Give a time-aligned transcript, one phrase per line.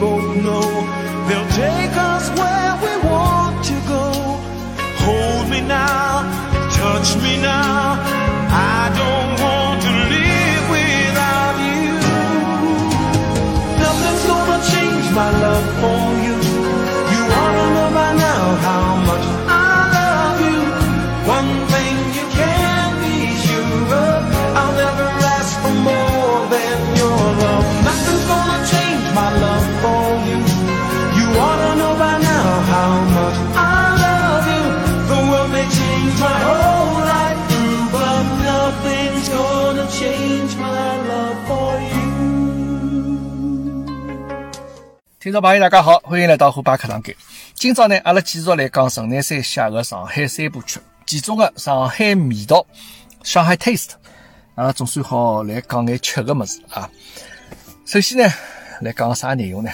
[0.00, 0.62] both know
[1.28, 4.04] they'll take us where we want to go.
[5.04, 6.24] Hold me now,
[6.72, 8.00] touch me now.
[8.48, 11.92] I don't want to live without you.
[13.82, 16.19] Nothing's gonna change my love for you.
[45.22, 47.14] 听众朋友，大家好，欢迎来到虎爸课堂间。
[47.52, 52.66] 今朝呢，阿拉继续来讲陈南山写的上海三部曲，其中的上海味道、
[53.22, 53.90] 上海 taste，
[54.54, 56.88] 阿拉总算好来讲眼吃的物事啊。
[57.84, 58.32] 首先呢，
[58.80, 59.70] 来讲啥内容呢？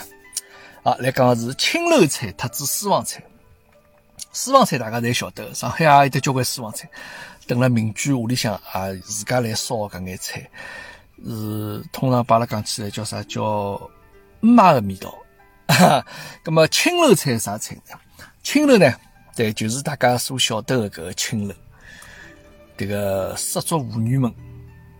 [0.82, 3.22] 啊，来讲是青楼菜特指私房菜。
[4.32, 6.90] 私房菜大家侪晓得，上海也有得交关私房菜。
[7.46, 10.50] 等了民居屋里向啊，自家来烧搿眼菜，
[11.24, 13.22] 是通常把阿拉讲起来叫啥？
[13.22, 13.80] 叫
[14.40, 15.16] 妈的味道。
[15.74, 16.06] 哈，
[16.44, 17.98] 那么青楼菜是啥菜呢？
[18.42, 18.94] 青楼呢，
[19.34, 21.54] 对，就是大家所晓得的搿个青楼，
[22.78, 24.32] 迭个失足妇女们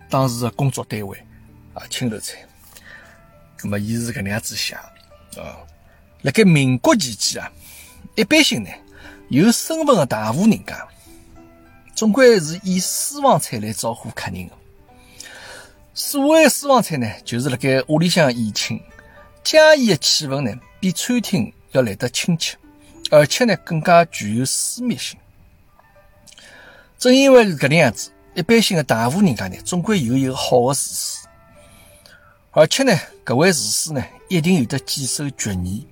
[0.09, 1.17] 当时的工作单位
[1.73, 2.37] 啊，青楼菜。
[3.63, 4.91] 那么，伊是搿能样子写啊。
[6.23, 7.51] 辣盖民国期间啊，
[8.15, 8.69] 一般性呢，
[9.29, 10.87] 有身份的大户人家，
[11.95, 14.53] 总归是以私房菜来招呼客人的。
[15.93, 18.79] 所谓私房菜呢，就是辣盖屋里向宴请。
[19.49, 22.57] 家宴的气氛呢，比餐厅要来得亲切，
[23.09, 25.17] 而且呢，更加具有私密性。
[26.97, 31.27] 正因为是搿能样子，一般性的大户人家呢，总归有一个好的厨师，
[32.51, 32.93] 而且呢，
[33.25, 35.87] 搿位厨师呢，一定有得几手绝艺，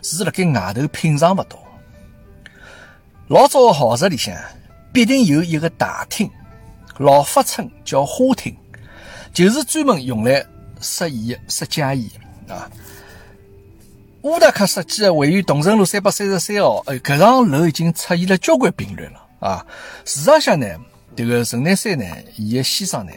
[0.00, 1.58] 是辣盖外头品尝勿到。
[3.26, 4.36] 老早的豪宅里向，
[4.92, 6.30] 必定有一个大厅，
[6.98, 8.56] 老法称叫花厅，
[9.32, 10.46] 就是专门用来
[10.80, 12.08] 设宴、设家宴
[12.54, 12.70] 啊。
[14.22, 19.66] 乌达克设计的位于桐城路三百三十三号，哎，搿幢楼已经出现了交关病例了啊！
[20.06, 20.66] 事实上呢，
[21.14, 22.06] 迭个陈南山呢，
[22.36, 23.12] 伊的先生呢，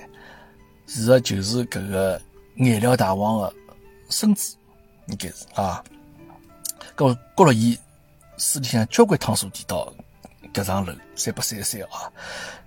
[0.86, 2.22] 是实就是搿个
[2.56, 3.54] 颜料大王的
[4.10, 4.58] 孙子，
[5.08, 5.82] 应该是啊。
[6.98, 7.80] 搿郭了伊
[8.38, 9.90] 书里向交关趟数提到
[10.64, 12.12] 搿幢楼三百三十三号啊。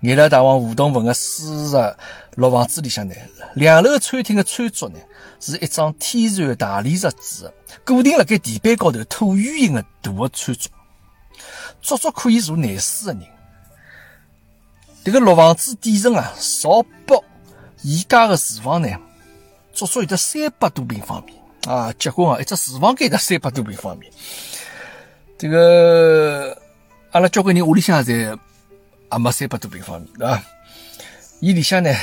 [0.01, 1.95] 颜料大王吴东文的书实
[2.35, 3.15] 老房子里向呢，
[3.55, 4.97] 两楼餐厅的餐桌呢。
[5.43, 7.51] 是一张天然大理石制
[7.83, 10.71] 固定辣盖地板高头椭圆形的大的餐桌，
[11.81, 13.27] 足足可以坐廿四个人。
[15.03, 17.19] 这个老房子底层啊，朝北
[17.81, 18.95] 宜家的厨房呢，
[19.73, 21.33] 足足有得三百多平方米
[21.67, 21.91] 啊！
[21.97, 24.05] 结棍啊，一只厨房间得三百多平方米。
[25.39, 26.55] 这个
[27.11, 28.37] 阿拉交关人屋里向侪
[29.11, 30.41] 也没三百多平方米，对伐？
[31.41, 31.93] 伊里向呢？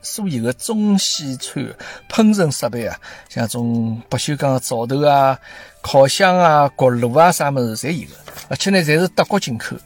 [0.00, 1.62] 所有的中西餐
[2.08, 2.98] 烹饪设备啊，
[3.28, 5.38] 像种不锈钢的灶头啊、
[5.82, 8.16] 烤箱啊、锅炉啊，啥么子侪有的，
[8.48, 9.76] 而且呢，侪是德国进口。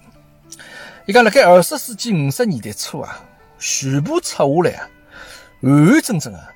[1.07, 3.21] 伊讲辣盖二十世纪五十年代初啊，
[3.59, 4.89] 全部拆下来啊，
[5.61, 6.49] 完完整整啊，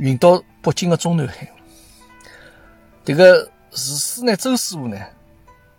[0.00, 1.48] 运到北京的中南海。
[3.04, 4.98] 这个厨师呢，周师傅呢，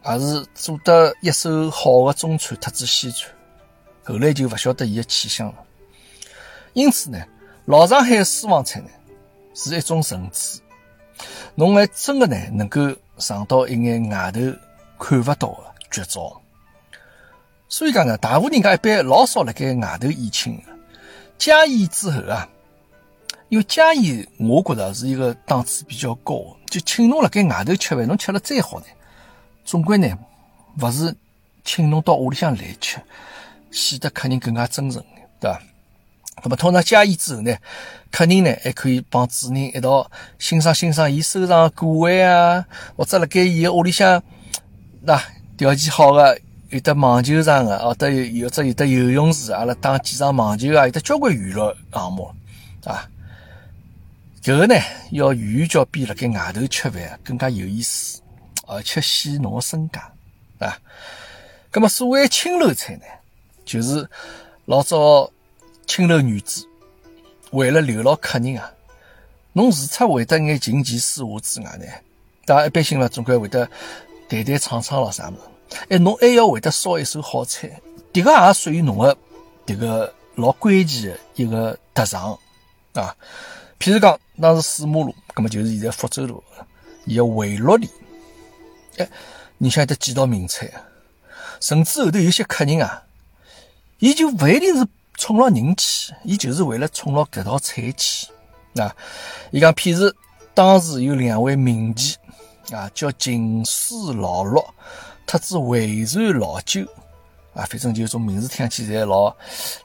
[0.06, 3.30] 也是做得一手好的中餐特指西餐，
[4.04, 5.56] 后来就勿晓得伊的去向了。
[6.74, 7.22] 因此呢，
[7.66, 8.88] 老上海私房菜呢
[9.54, 10.62] 是一种层次，
[11.56, 12.80] 侬还真的呢能够
[13.18, 14.40] 尝到一眼外头
[14.98, 16.42] 看不到的绝招。
[17.68, 20.64] 所以讲呢，大户人家一般老少辣盖外头宴请的，
[21.38, 22.48] 家宴之后啊，
[23.50, 28.86] 因为家宴我觉着是一个档次比较高，就请侬辣盖外头吃饭，侬吃了再好呢，
[29.70, 30.10] 总归呢
[30.82, 31.16] 勿是
[31.64, 32.98] 请侬到屋里向来吃，
[33.70, 35.00] 显得客人更加真诚，
[35.40, 35.62] 对吧？
[36.42, 37.56] 那么通常家宴之后呢，
[38.10, 42.66] 客人呢还可以帮主人一道欣赏欣赏伊收藏的古玩啊，
[42.98, 44.24] 或者辣盖伊个屋里向，
[45.02, 45.22] 那
[45.56, 46.40] 条件好的
[46.70, 52.34] 有的网球场的，或者有有只有的游泳池，阿拉打几场网球啊，有的交关娱乐项目
[52.86, 53.08] 啊。
[54.42, 54.82] 搿个呢，
[55.12, 58.20] 要远较比辣盖外头吃饭更加有意思，
[58.70, 60.12] 而且显侬个身价
[60.60, 60.78] 啊。
[61.72, 63.04] 葛么所谓青楼菜呢，
[63.66, 64.08] 就是
[64.66, 65.32] 老早
[65.86, 66.66] 青楼女子
[67.52, 68.72] 为了留牢客人啊，
[69.54, 71.86] 侬除脱会得眼琴棋书画之外呢，
[72.46, 73.68] 大家一般性嘛，总归会得
[74.28, 75.78] 弹弹唱唱咯啥物事。
[75.90, 77.80] 哎，侬还要会得烧一手好菜，
[78.12, 79.18] 迭个也属于侬个
[79.66, 82.38] 迭个老关键的一个特长
[82.94, 83.16] 啊。
[83.80, 86.44] 譬如讲，当时四马路，葛么就是现在福州路，
[87.06, 87.88] 伊个围落里，
[89.00, 89.10] 哎，
[89.58, 90.86] 你晓得几道名菜啊？
[91.60, 93.04] 甚至后头有些客人啊，
[94.00, 98.28] 伊就勿一定是冲牢人气，伊就是为了冲牢搿道菜去
[98.76, 98.96] 啊。
[99.52, 100.14] 伊讲，譬如
[100.54, 102.16] 当时有两位名妓
[102.74, 104.66] 啊，叫秦丝老六。
[105.26, 106.82] 特子渭船老九
[107.54, 109.36] 啊，反正就种名字听起来老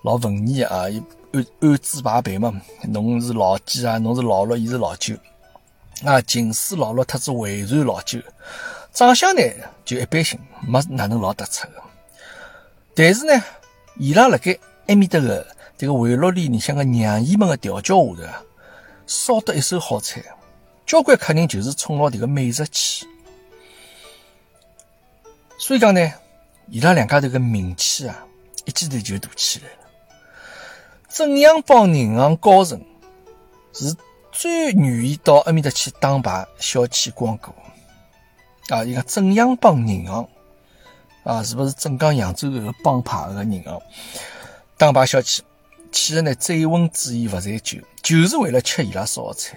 [0.03, 0.85] 老文艺啊，
[1.33, 2.51] 按按字排辈嘛。
[2.85, 3.99] 侬是老几啊？
[3.99, 5.15] 侬是老六，伊是老九
[6.05, 6.21] 啊。
[6.23, 8.19] 近视老六，特子渭船老九，
[8.95, 9.43] 长相呢
[9.85, 11.83] 就一般性，没哪能老突出的。
[12.95, 13.43] 但是呢，
[13.97, 14.57] 伊拉辣盖
[14.87, 15.45] 埃面搭个
[15.77, 18.29] 这个围落里，你像个娘姨们的调教下头，
[19.09, 20.23] 烧得一手好菜，
[20.87, 23.05] 交关客人就是冲牢迭个美食去。
[25.59, 26.13] 所以讲呢，
[26.69, 28.25] 伊拉两家头个名气啊，
[28.65, 29.79] 一记头就大起来了。
[31.09, 32.81] 正阳帮银行高层
[33.73, 33.93] 是
[34.31, 37.53] 最愿意到埃面搭去打牌、消遣、光顾
[38.69, 38.85] 啊。
[38.85, 40.29] 伊个正阳帮银行
[41.23, 43.81] 啊，是不是镇江扬州个帮派个银行？
[44.77, 45.41] 打牌消遣，
[45.93, 49.57] 去的呢醉翁之意不在酒，就是为了吃伊拉烧菜。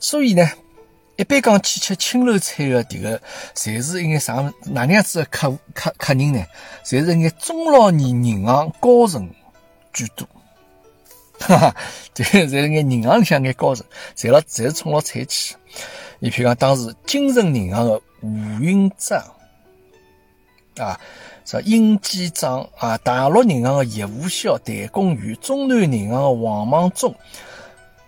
[0.00, 0.48] 所以呢。
[1.16, 3.20] 一般讲去吃青楼菜的迭个，
[3.52, 4.34] 侪是一眼啥
[4.66, 6.46] 哪能样子的客客客人呢？
[6.84, 9.28] 侪是一眼中老年银行高层
[9.92, 10.28] 居多，
[11.40, 11.76] 哈哈，
[12.14, 13.84] 这侪是眼银行里向眼高层，
[14.16, 15.56] 侪了侪是冲了菜去。
[16.20, 18.28] 你譬如讲当时金城银行的吴
[18.60, 19.22] 云章
[20.76, 20.98] 啊，
[21.44, 27.14] 是殷基章啊，大陆银行的叶无孝、谭公元，中南银行的王莽忠，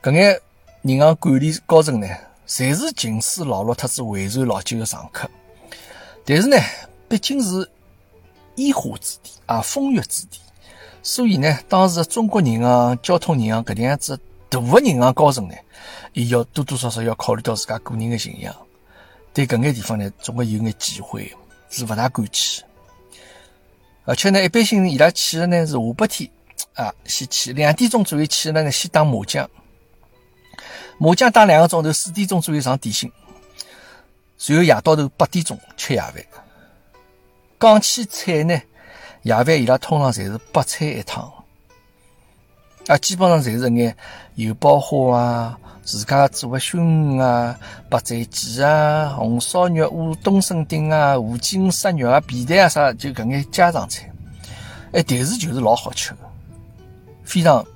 [0.03, 0.41] 搿眼
[0.83, 2.09] 银行管理高层呢？
[2.47, 5.31] 侪是近视老六特子渭船老九的常客，
[6.25, 6.57] 但是呢，
[7.09, 7.69] 毕竟是
[8.57, 10.41] 烟花之地啊，风月之地，
[11.01, 14.19] 所以呢，当时中国银行、交通银行搿能样子
[14.49, 15.55] 大的银行高层呢，
[16.13, 18.55] 伊要多多少少要考虑到自家个人的形象，
[19.33, 21.33] 对搿眼地方呢，总归有眼忌讳，
[21.71, 22.63] 是勿大敢去。
[24.05, 26.31] 而且呢，一般性伊拉去的呢是下半天
[26.75, 29.49] 啊，先去两点钟左右去了呢，先打麻将。
[30.99, 33.11] 麻将打两个钟头，四点钟左右上点心，
[34.37, 36.15] 随后夜到头八点钟吃夜饭。
[37.59, 38.61] 讲起菜呢，
[39.23, 41.33] 夜饭伊拉通常侪是八菜一汤，
[42.89, 43.97] 啊，基本上侪是眼
[44.35, 45.59] 油爆花啊，
[45.91, 47.59] 自家做个熏鱼啊，
[47.89, 54.09] 白斩鸡啊，红烧肉、乌冬笋丁啊，五斤杀肉啊，皮蛋啊啥，就搿眼家常菜。
[54.93, 56.19] 哎，但是就是老好吃的，
[57.25, 57.67] 非常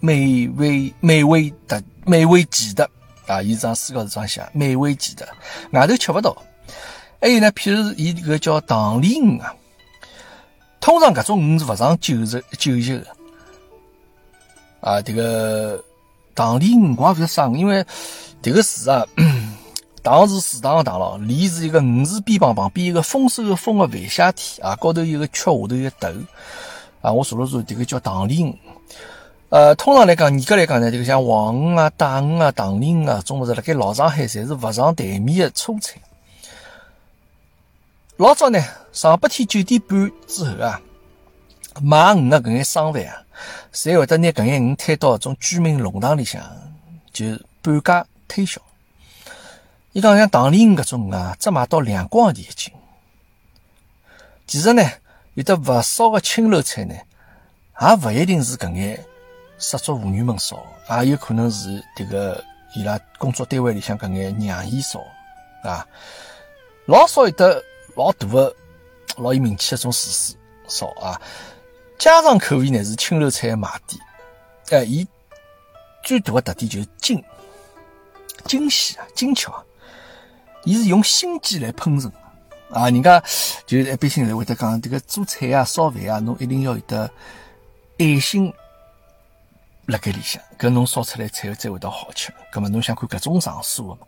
[0.00, 1.82] 美味，美味的。
[2.04, 2.90] 美味记得
[3.26, 3.40] 啊！
[3.40, 5.26] 伊张书高头这样写，美味记得，
[5.70, 6.36] 外头吃勿到。
[7.20, 9.54] 还有呢，譬如伊搿个叫塘里鱼啊，
[10.80, 13.06] 通常搿种鱼是勿上九十九级的
[14.80, 15.00] 啊。
[15.00, 15.82] 这个
[16.34, 17.84] 塘里鱼我也勿晓得啥，因为
[18.40, 19.06] 这个字啊，
[20.02, 26.08] 塘是池塘的塘咯，里是一个鱼字边旁旁边一个丰收的丰的繁下体啊，高头有个缺，下头有个头
[27.00, 27.12] 啊。
[27.12, 28.58] 我查了查，这个叫塘里鱼。
[29.50, 36.00] 呃，通常来讲，严格来讲呢，这个像黄鱼啊、大鱼啊、塘鲢鱼啊，种物事辣盖老上海侪是勿上台面的粗菜。
[38.16, 38.58] 老早呢，
[38.92, 40.80] 上半天九点半之后啊，
[41.82, 43.21] 卖鱼的搿眼商贩啊，
[43.72, 46.42] 侪会得拿搿眼鱼推到种居民弄堂里向，
[47.12, 47.24] 就
[47.62, 48.60] 半价推销。
[49.92, 52.72] 伊讲像塘鲢鱼搿种鱼啊，只卖到两光钿一斤。
[54.46, 54.82] 其实呢，
[55.34, 56.94] 有的勿少的青楼菜呢，
[57.80, 59.04] 也勿一定是搿眼。
[59.58, 60.60] 失足妇女们烧，
[61.02, 62.42] 也有可能是迭个
[62.74, 65.00] 伊拉工作单位里向搿眼娘姨烧
[65.62, 65.86] 啊，
[66.86, 67.62] 老少有的
[67.94, 68.52] 老大的、
[69.16, 70.34] 老有名气的种厨师
[70.66, 71.20] 烧啊。
[72.02, 74.02] 家常口味呢是青楼菜的卖点，
[74.70, 75.06] 哎，伊
[76.02, 77.22] 最大的特点就是精
[78.44, 79.64] 精细啊、精巧啊，
[80.64, 82.10] 伊是用心机来烹饪
[82.72, 82.90] 啊。
[82.90, 83.22] 人家
[83.66, 87.08] 就一般性来会得讲，这个做菜啊、烧饭啊，侬一定要有得
[88.00, 88.52] 爱心。
[89.86, 92.32] 辣盖里向，搿侬烧出来菜才会得好吃。
[92.50, 94.06] 葛末侬想看搿种场所嘛，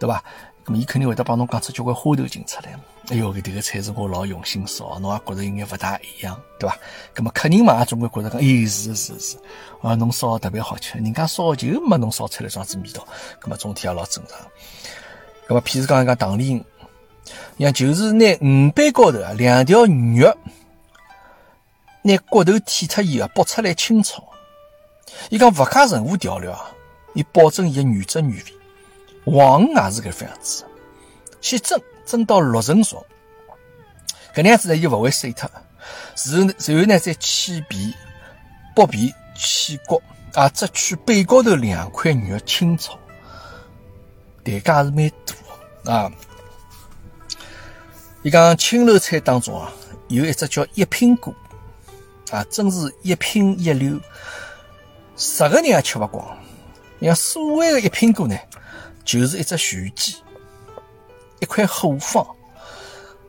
[0.00, 0.24] 对伐？
[0.64, 2.78] 搿么伊肯定会得帮侬讲出交关花头劲出来。
[3.08, 6.76] 哎哟，搿迭个菜是我老用心烧，侬也觉着有眼勿大一样，对伐？
[7.14, 9.36] 咁么客人嘛也，总归觉着讲，哎，是是是，
[9.80, 13.06] 啊，侬烧特别好吃，人家烧就没侬烧出来样子味道，
[13.40, 14.36] 咁么总体也老正常。
[15.46, 16.60] 咁么，譬如讲一讲糖梨，
[17.60, 20.36] 像就是拿鱼板高头啊两条肉，
[22.02, 24.24] 拿骨头剔脱以后剥出来清炒。
[25.30, 26.72] 伊讲勿加任何调料啊，
[27.14, 28.42] 伊保证伊个原汁原味。
[29.24, 30.64] 黄鱼也是搿副样子，
[31.40, 33.04] 先蒸，蒸到六成熟，
[34.34, 35.50] 搿能样子呢，伊勿会碎脱。
[35.50, 37.94] 然后，然后呢，再去皮、
[38.74, 42.98] 剥皮、去骨，啊，只取背高头两块肉清炒，
[44.42, 45.10] 代价是蛮
[45.84, 46.12] 大啊。
[48.22, 49.72] 伊讲青楼菜当中啊，
[50.08, 51.32] 有一只叫一品锅，
[52.30, 54.00] 啊，真是一品一流。
[55.16, 56.36] 十个人也吃勿光。
[57.00, 58.36] 像所谓的一品锅呢，
[59.04, 60.16] 就是一只全鸡，
[61.46, 62.26] 块后方。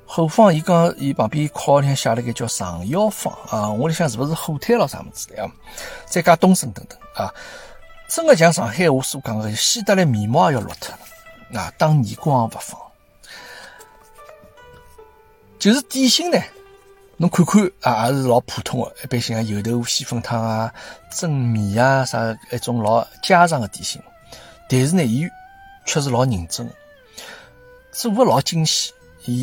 [0.10, 5.52] 后方，伊讲伊旁边靠里向写了个叫上腰方啊，我里想是不是后腿咯啥么子的啊？
[6.06, 7.34] 再加东升等等啊，
[8.08, 12.80] 真的像上海话所讲的，洗得来面毛也要落脱了啊，当耳光勿放。
[15.60, 16.40] 就是点心呢。
[17.18, 20.74] 侬看看啊，也是老普通的，一般性啊，油豆腐、细粉汤啊、
[21.12, 24.02] 蒸米啊，啥一种老家常的点心。
[24.70, 25.28] 但是呢，伊
[25.86, 26.72] 却是老认真，
[27.98, 28.94] 做的老精细。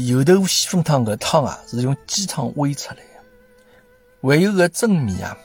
[0.07, 3.03] 油豆腐、细粉汤搿汤啊，是用鸡汤煨出来的。
[4.23, 5.37] 还有个蒸米啊，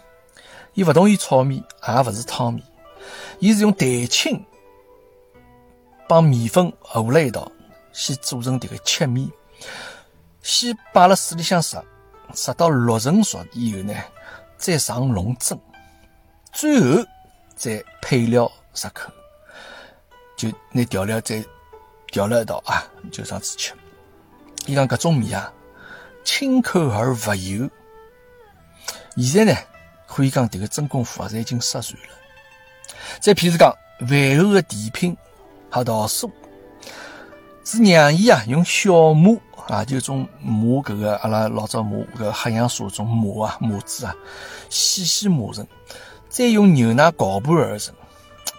[0.76, 2.64] 伊勿同于炒米，也勿是汤米，
[3.40, 4.46] 伊是用蛋清
[6.08, 7.52] 帮米粉和了一道，
[7.92, 9.30] 先做成迭个切米，
[10.44, 11.84] 先摆辣水里向杀。
[12.36, 13.94] 杀到六成熟以后呢，
[14.56, 15.60] 再上笼蒸，
[16.54, 17.04] 最后
[17.56, 18.44] 再配料
[18.76, 19.12] 入口，
[20.38, 21.44] 就拿调料再
[22.12, 23.74] 调了一道啊，就这样子吃。
[24.66, 25.52] 伊讲搿种米啊，
[26.24, 27.70] 清口而勿油。
[29.18, 29.60] 现在呢，
[30.08, 32.10] 可以讲迭个真功夫啊，侪已经失传了。
[33.20, 35.18] 再譬如讲饭后的甜品
[35.70, 36.32] 黑桃酥，
[37.64, 39.38] 是娘姨啊用小磨。
[39.68, 44.16] 啊，就种磨搿个阿拉老早磨搿黑杨树种磨啊磨子啊，
[44.68, 45.64] 细细磨成，
[46.28, 47.94] 再用牛奶搅拌而成，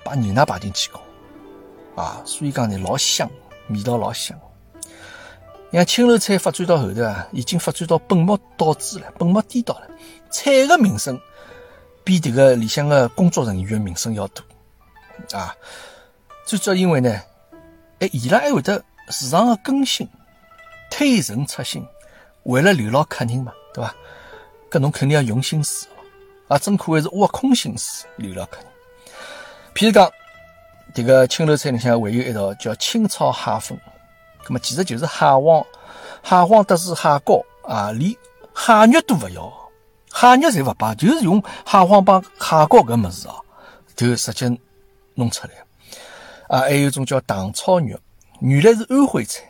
[0.05, 1.03] 把牛奶摆进去搞，
[2.01, 3.29] 啊，所以讲呢老香，
[3.71, 4.39] 味道老香。
[5.73, 9.89] 像青楼菜发展到后头啊，已经发展到本末倒置了，本末颠倒了。
[10.31, 11.19] 菜的名声
[12.05, 15.55] 比迭个里向的工作人员的名声要大啊。
[16.45, 17.21] 最主要因为呢，
[18.01, 20.09] 哎，伊拉还会得时常的更新。
[20.91, 21.87] 推陈出新，
[22.43, 23.95] 为了留牢客人嘛，对吧？
[24.69, 25.87] 搿侬肯定要用心思
[26.49, 26.59] 啊！
[26.59, 28.67] 真可谓是挖空心思留牢客人。
[29.73, 30.11] 譬如讲，
[30.95, 33.79] 迭个青楼菜里向还有一道叫清炒蟹粉，
[34.45, 35.65] 葛么其实就是蟹黄，
[36.23, 37.45] 蟹黄得是蟹膏。
[37.63, 38.11] 啊，连
[38.55, 39.53] 蟹肉都勿要，
[40.13, 43.35] 蟹肉侪勿摆，就是用蟹黄帮蟹膏搿物事哦，
[43.95, 44.59] 就直接
[45.15, 45.53] 弄出来。
[46.49, 47.97] 啊，还有一种叫糖炒肉，
[48.41, 49.43] 原来是安徽菜。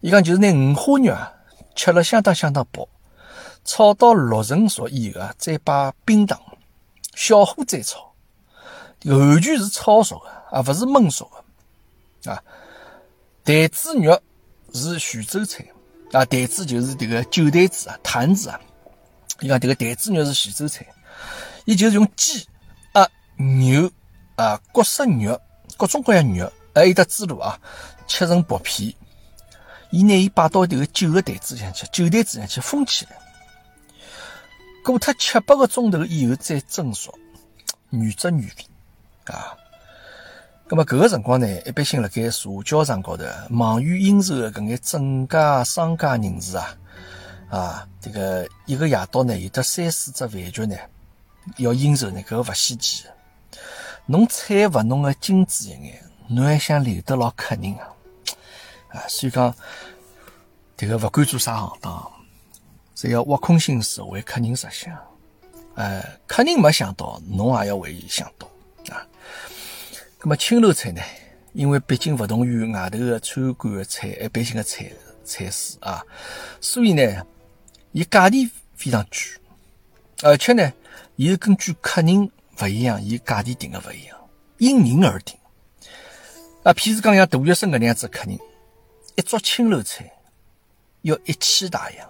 [0.00, 1.32] 伊讲就是拿五花肉啊，
[1.76, 2.88] 切了相当相当薄，
[3.64, 6.40] 炒到六成熟以后啊，再摆冰糖，
[7.14, 8.12] 小火再炒，
[9.04, 11.30] 完全是炒熟的，而勿是焖熟
[12.22, 12.42] 的啊。
[13.44, 14.20] 台子肉
[14.74, 15.64] 是徐州菜
[16.12, 18.60] 啊，台子就是迭个酒台子啊，坛子啊。
[19.40, 20.86] 伊讲迭个台子肉是徐州菜，
[21.64, 22.46] 伊就是用鸡
[22.92, 23.90] 啊、牛
[24.36, 25.40] 啊、各色肉、
[25.76, 27.58] 各种各样肉，还有得猪肉啊，
[28.06, 28.92] 切成薄片。
[29.90, 33.12] 伊拿伊摆到迭个酒个台子上去，酒台子上去封起来，
[34.84, 37.16] 过脱七八个钟头以后再蒸熟，
[37.90, 38.52] 原汁原味
[39.24, 39.56] 啊。
[40.68, 46.76] 咁么搿个辰光呢，一般性辣盖社交场高头忙于应酬的搿眼正家商家人士啊，
[47.48, 50.76] 啊，这个一个夜到呢有得三四只饭局呢，
[51.56, 53.04] 要应酬呢搿个勿稀奇。
[54.04, 57.88] 侬菜勿弄个精致一眼，侬还想留得牢客人啊？
[58.88, 59.54] 啊，所以讲，
[60.76, 62.10] 这个勿管做啥行当，
[62.94, 64.94] 只要挖空心思为客人着想，
[65.76, 68.46] 哎，客人没想到，侬也要为伊想到
[68.94, 69.00] 啊。
[70.20, 71.00] 那么青楼菜呢？
[71.52, 74.90] 因为毕竟不同于外头的餐馆的菜，一般性的菜
[75.24, 76.04] 菜式啊，
[76.60, 77.26] 所以呢，
[77.92, 79.18] 伊价钿非常贵，
[80.22, 80.72] 而且呢，
[81.16, 84.16] 伊是根据客人不一样，伊价钿定的不一样，
[84.58, 85.36] 因人而定。
[86.64, 88.38] 啊，譬如讲像杜月笙搿能样子客人。
[89.16, 90.12] 一桌青楼菜
[91.02, 92.08] 要一千大洋，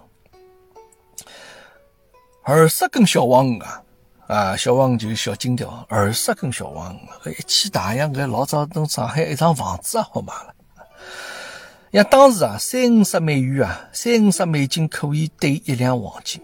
[2.43, 3.83] 二十根小黄鱼啊，
[4.29, 6.95] 啊，小黄就是小金条，二十根小黄
[7.25, 10.53] 鱼，一千大洋，搿老早等上海一幢房子也好买了。
[11.91, 16.39] 像当时啊，三五十美元啊，三五十美金可以兑一两黄金。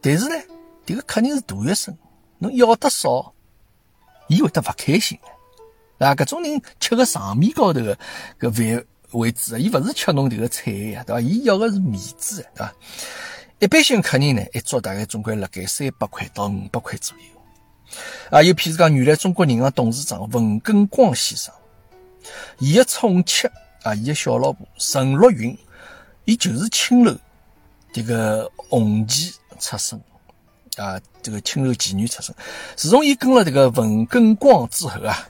[0.00, 0.36] 但是呢，
[0.86, 1.98] 迭个客人是大学生，
[2.38, 3.34] 侬要得少，
[4.28, 5.18] 伊会得勿开心
[5.98, 6.06] 的。
[6.06, 7.98] 啊，搿种人吃个场面高头个
[8.38, 11.20] 搿饭为主啊，伊勿是吃侬迭个菜呀，对伐？
[11.20, 12.72] 伊要个是面子，对伐？
[13.60, 17.94] 一般性客人呢，一桌大概总归辣盖三百块到五百块左右。
[18.30, 21.52] 啊，又譬如讲，原来中国银行董事长文根光先生，
[22.58, 23.52] 伊个宠妾
[23.82, 25.54] 啊，伊个小老婆陈若云，
[26.24, 27.14] 伊就是青楼
[27.92, 30.00] 这个红旗出身
[30.78, 32.34] 啊，这个青楼妓女出身。
[32.76, 35.28] 自从伊跟了这个文根光之后啊，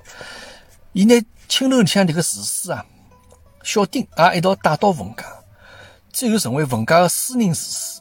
[0.93, 2.87] 伊拿青楼里向这个厨师啊，
[3.65, 5.25] 小丁啊一道带到文家，
[6.13, 8.01] 最后成为文家的私人厨师。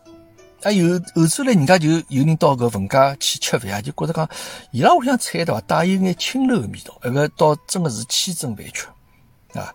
[0.61, 4.29] 啊，有后头来，人家就有人到搿文家去吃饭啊，就觉着讲，
[4.71, 9.73] 伊拉屋里向菜对伐，带有眼青楼的味道，搿个倒真的是千真万确啊。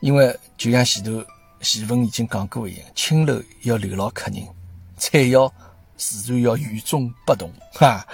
[0.00, 1.22] 因为就像前头
[1.60, 4.42] 前文已经讲过一样，青楼要留牢客人，
[4.96, 5.52] 菜肴
[5.98, 8.06] 自然要与众不同哈。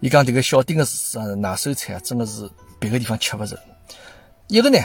[0.00, 3.56] 伊讲迭个小丁的厨师啊，拿手菜啊，真的是别个地方吃勿着。
[4.48, 4.78] 一个呢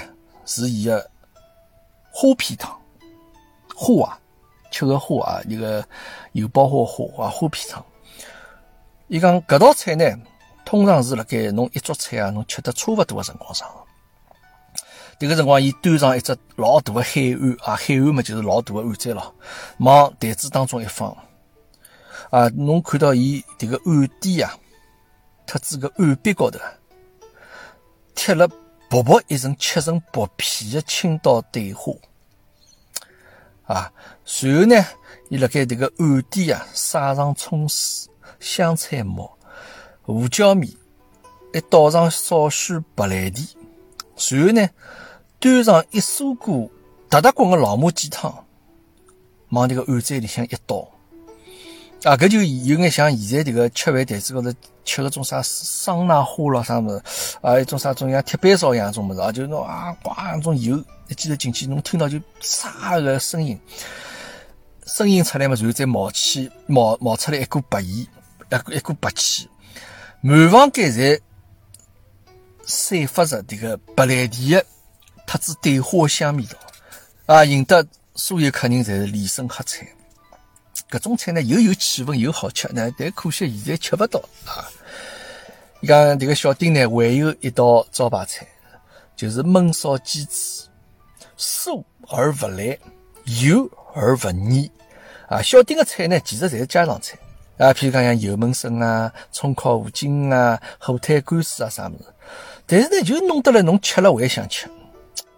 [0.45, 1.09] 是伊个
[2.11, 2.79] 花皮汤，
[3.75, 4.19] 花啊。
[4.75, 5.81] 吃个花啊，一个
[6.33, 7.81] 油爆花花啊，花皮汤。
[9.07, 10.03] 伊讲搿道菜呢，
[10.65, 13.65] 通常是辣盖侬一桌菜啊，侬吃得差勿多个辰光上。
[15.17, 19.33] 迭个辰光，伊端上一只老大个海碗啊，海碗嘛就是老大个碗盏咯，
[19.79, 21.15] 往台子当中一放
[22.29, 24.59] 啊，侬看到伊迭个碗底啊，
[25.45, 26.59] 特子个碗壁高头
[28.13, 28.45] 贴了
[28.89, 31.93] 薄薄一层切成薄片的青岛对花。
[33.65, 33.91] 啊，
[34.23, 34.85] 随后呢，
[35.29, 39.37] 伊辣盖这个碗底啊，撒上葱丝、香菜末、
[40.03, 40.71] 胡椒面，
[41.53, 43.57] 还倒上少许白兰地。
[44.15, 44.69] 随后呢，
[45.39, 46.69] 端上一砂锅
[47.09, 48.45] 哒哒滚个老母鸡汤，
[49.49, 50.87] 往这个碗子里向一倒。
[52.05, 57.01] 啊，搿就有眼像现在这个吃饭台子高头吃个种啥桑拿花咯啥物事，
[57.41, 63.59] 啊，一种啥种像铁板烧一样种物事啊，就侬啊，呱，那种油一记头进去，侬听到就唰个声音，
[64.85, 68.07] 声音出来嘛，然后再冒气冒冒出来一股白烟，
[68.51, 69.49] 一股一股白气，
[70.21, 71.19] 满房间侪
[72.67, 74.63] 散发着这个白兰地的
[75.25, 76.55] 特子对花香味道，
[77.25, 79.87] 啊，引得所有客人侪是连声喝彩。
[80.95, 84.63] 搿种菜呢又有气氛又好吃呢，但可惜现在吃勿到啊。
[85.81, 88.47] 伊讲这个小丁呢还有一道招牌菜，
[89.13, 90.69] 就是焖烧鸡翅，
[91.37, 92.77] 酥而不烂，
[93.43, 94.71] 油而不腻
[95.27, 95.41] 啊。
[95.41, 97.17] 小丁的菜呢其实侪是家常菜
[97.57, 102.05] 啊，譬如讲像油焖笋啊、葱烤五筋啊、火腿干丝啊啥物事，
[102.65, 104.69] 但是呢就弄得来侬吃了还想吃，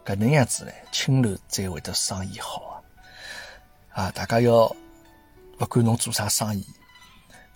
[0.05, 2.83] 搿能样子呢，青楼才会得生意好
[3.91, 4.03] 啊！
[4.03, 4.73] 啊，大家要。
[5.57, 6.65] 不管侬做啥生意，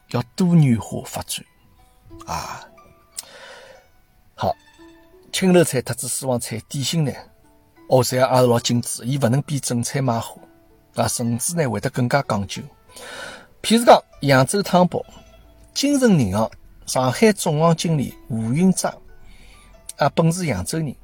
[0.10, 1.46] 要多元化发展
[2.26, 2.68] 啊！
[4.36, 4.56] 好，
[5.32, 7.14] 青楼菜特子私房菜点心呢，
[7.90, 10.42] 哦，这样也是老精致，伊勿能比正菜马虎
[10.96, 12.62] 啊，甚至呢会得更加讲究。
[13.62, 15.06] 譬如讲扬州汤包，
[15.74, 16.50] 金城银行
[16.88, 18.92] 上海总行经理吴云章
[19.98, 20.96] 啊，本是扬州人，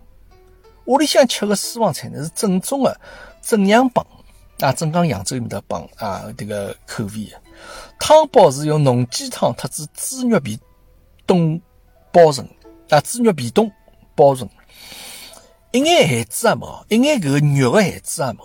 [0.86, 3.00] 屋里向吃个私房菜呢是正宗的
[3.42, 4.04] 正阳帮。
[4.60, 7.32] 啊，镇江扬州面的帮啊，这个口味
[8.00, 10.60] 汤包是用浓鸡汤特子猪肉皮
[11.28, 11.62] 冻
[12.12, 12.44] 包成，
[12.90, 13.72] 啊，猪肉皮冻
[14.16, 14.50] 包成，
[15.72, 18.40] 一眼馅子也没，一眼搿个肉的馅子也没。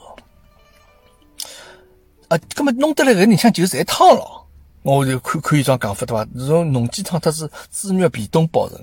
[2.28, 4.46] 啊，葛末弄得来搿里向就侪汤咯。
[4.82, 6.24] 我就看看一种讲法对伐？
[6.38, 8.78] 是用浓鸡汤特子猪肉皮冻包成，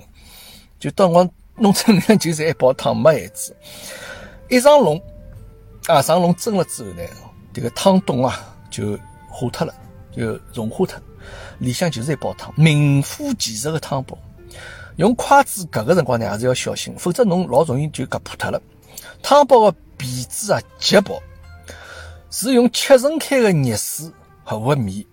[0.80, 3.56] 就当我弄出来就侪一包汤没馅子，
[4.48, 5.00] 一上笼。
[5.86, 7.02] 啊，上笼蒸了之后呢，
[7.52, 8.38] 这个汤冻啊
[8.70, 8.96] 就
[9.28, 9.74] 化脱了，
[10.14, 11.00] 就融化脱，
[11.58, 14.16] 里向就是一包汤，名副其实的汤包。
[14.96, 18.60] 用筷子夹个辰光呢，还是要小心，否则侬老容易就夹破脱了。
[19.22, 21.20] 汤包的皮子啊极薄，
[22.30, 24.10] 是用切成开的热水
[24.44, 25.04] 和和面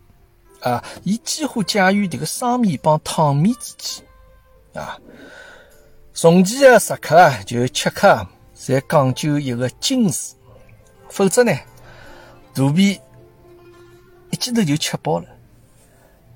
[0.60, 5.00] 啊，伊几乎介于这个生面帮汤面之间啊。
[6.14, 10.34] 从前的食客啊，就吃客啊，侪讲究一个精致。
[11.10, 11.52] 否则呢，
[12.54, 13.00] 肚皮
[14.32, 15.26] 一记头就吃饱了，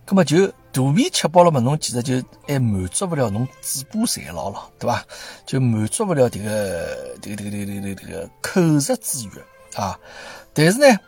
[0.07, 5.05] 那么就肚皮吃饱了嘛，侬其实就还满足不了侬嘴巴馋牢了，对吧？
[5.45, 9.31] 就满足不了这个这个这个这个这个这个口舌之欲
[9.75, 9.99] 啊。
[10.53, 10.99] 但是呢，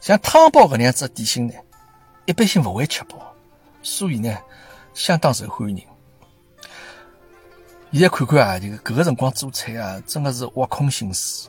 [0.00, 1.54] 像汤包搿能样子点心呢，
[2.26, 3.34] 一般性勿会吃饱，
[3.82, 4.36] 所以呢，
[4.92, 5.82] 相当受欢迎。
[7.90, 11.48] 现在看看啊，这个搿个辰光做菜啊，真的是挖空心思。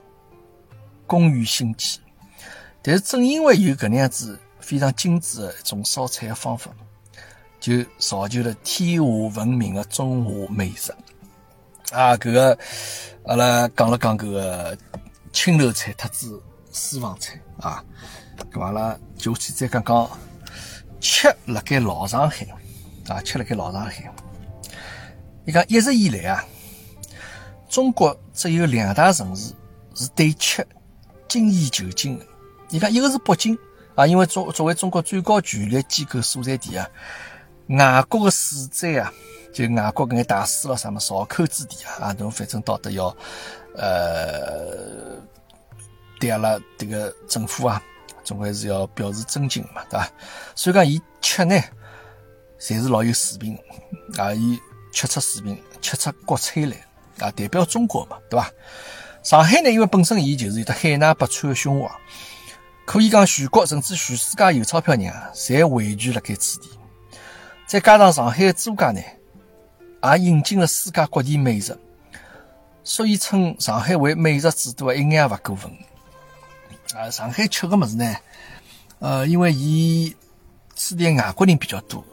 [1.09, 1.99] 工于心计。
[2.83, 6.71] 但是正因为有搿能样子非常精致的一种烧菜的方法，
[7.59, 9.03] 就造就了天下
[9.35, 10.93] 闻名的中华美食。
[11.91, 12.57] 啊，搿个
[13.25, 14.77] 阿拉讲了讲搿个
[15.33, 16.41] 青楼菜，特子
[16.71, 17.83] 私房菜啊，
[18.53, 20.09] 搿阿拉就去再讲讲
[21.01, 22.45] 吃辣盖老上海
[23.07, 24.13] 啊，吃辣盖老上海。
[25.45, 26.45] 伊讲一直以来啊，
[27.67, 29.53] 中国只有两大城市
[29.95, 30.65] 是对吃
[31.29, 32.19] 精益求精
[32.69, 33.57] 你看一个是北京
[33.95, 36.89] 啊，因为作作为中国最高权力机构所在地啊，
[37.67, 39.13] 外国的使者啊，
[39.53, 43.15] 就外国搿眼大使咯，啥么少口之地啊，啊，侬反正到得要
[43.75, 45.17] 呃，
[46.19, 47.81] 对阿拉迭个政府啊，
[48.23, 50.11] 总归是要表示尊敬嘛，对伐？
[50.55, 51.55] 所以讲伊吃呢，
[52.59, 53.57] 侪是老有水平
[54.17, 54.59] 啊，伊
[54.91, 56.77] 吃出水平，吃出国粹来
[57.19, 58.49] 啊，代表中国嘛，对伐？
[59.29, 61.87] 上海呢，因为本身伊就是有得海纳百川的胸怀。
[62.83, 66.67] 可以讲，全国甚至全世界有钞票人啊，侪汇聚辣盖此地。
[67.67, 68.99] 再加上上海的租界呢，
[70.01, 71.77] 也引进了世界各地美食，
[72.83, 75.71] 所以称上海为美食之都一眼也勿过分。
[76.95, 78.15] 啊，上海吃个物事呢，
[78.97, 80.15] 呃，因为伊
[80.75, 82.03] 此地外国人比较多，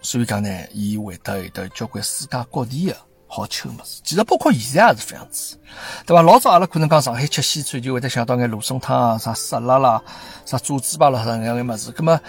[0.00, 2.96] 所以讲呢，伊会得有得交关世界各地的。
[3.28, 5.58] 好吃个么子，其实包括现在也是这样子，
[6.06, 6.22] 对吧？
[6.22, 10.00] 老早阿拉可能讲上海吃西餐，就会得想到眼芦笋汤啊、啥沙拉啦、
[10.44, 11.92] 啥炸猪排啦啥样眼么子。
[11.98, 12.20] 那么，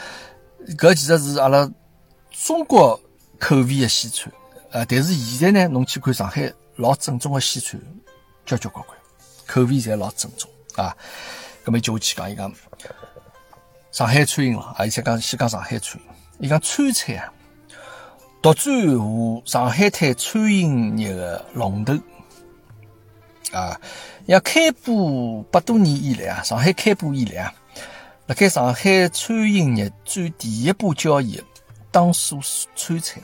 [0.77, 1.69] 搿其实是阿拉
[2.31, 2.99] 中国
[3.39, 4.33] 口味的西餐，
[4.71, 7.79] 呃，但是现在呢，侬去看上海老正宗的西餐，
[8.43, 8.97] 交交关关，
[9.45, 10.97] 口味侪老正宗啊。
[11.63, 12.51] 那么就我去讲伊讲
[13.91, 16.01] 上海餐饮了，啊，且讲先讲上海餐饮，
[16.39, 17.31] 伊讲川菜啊。
[18.47, 21.93] 独占和上海滩餐饮业的龙头
[23.51, 23.77] 啊！
[24.25, 27.53] 要开埠百多年以来啊，上海开埠以来啊，
[28.27, 31.43] 辣盖上海餐饮业占第一把交椅，
[31.91, 32.39] 当属
[32.73, 33.19] 川菜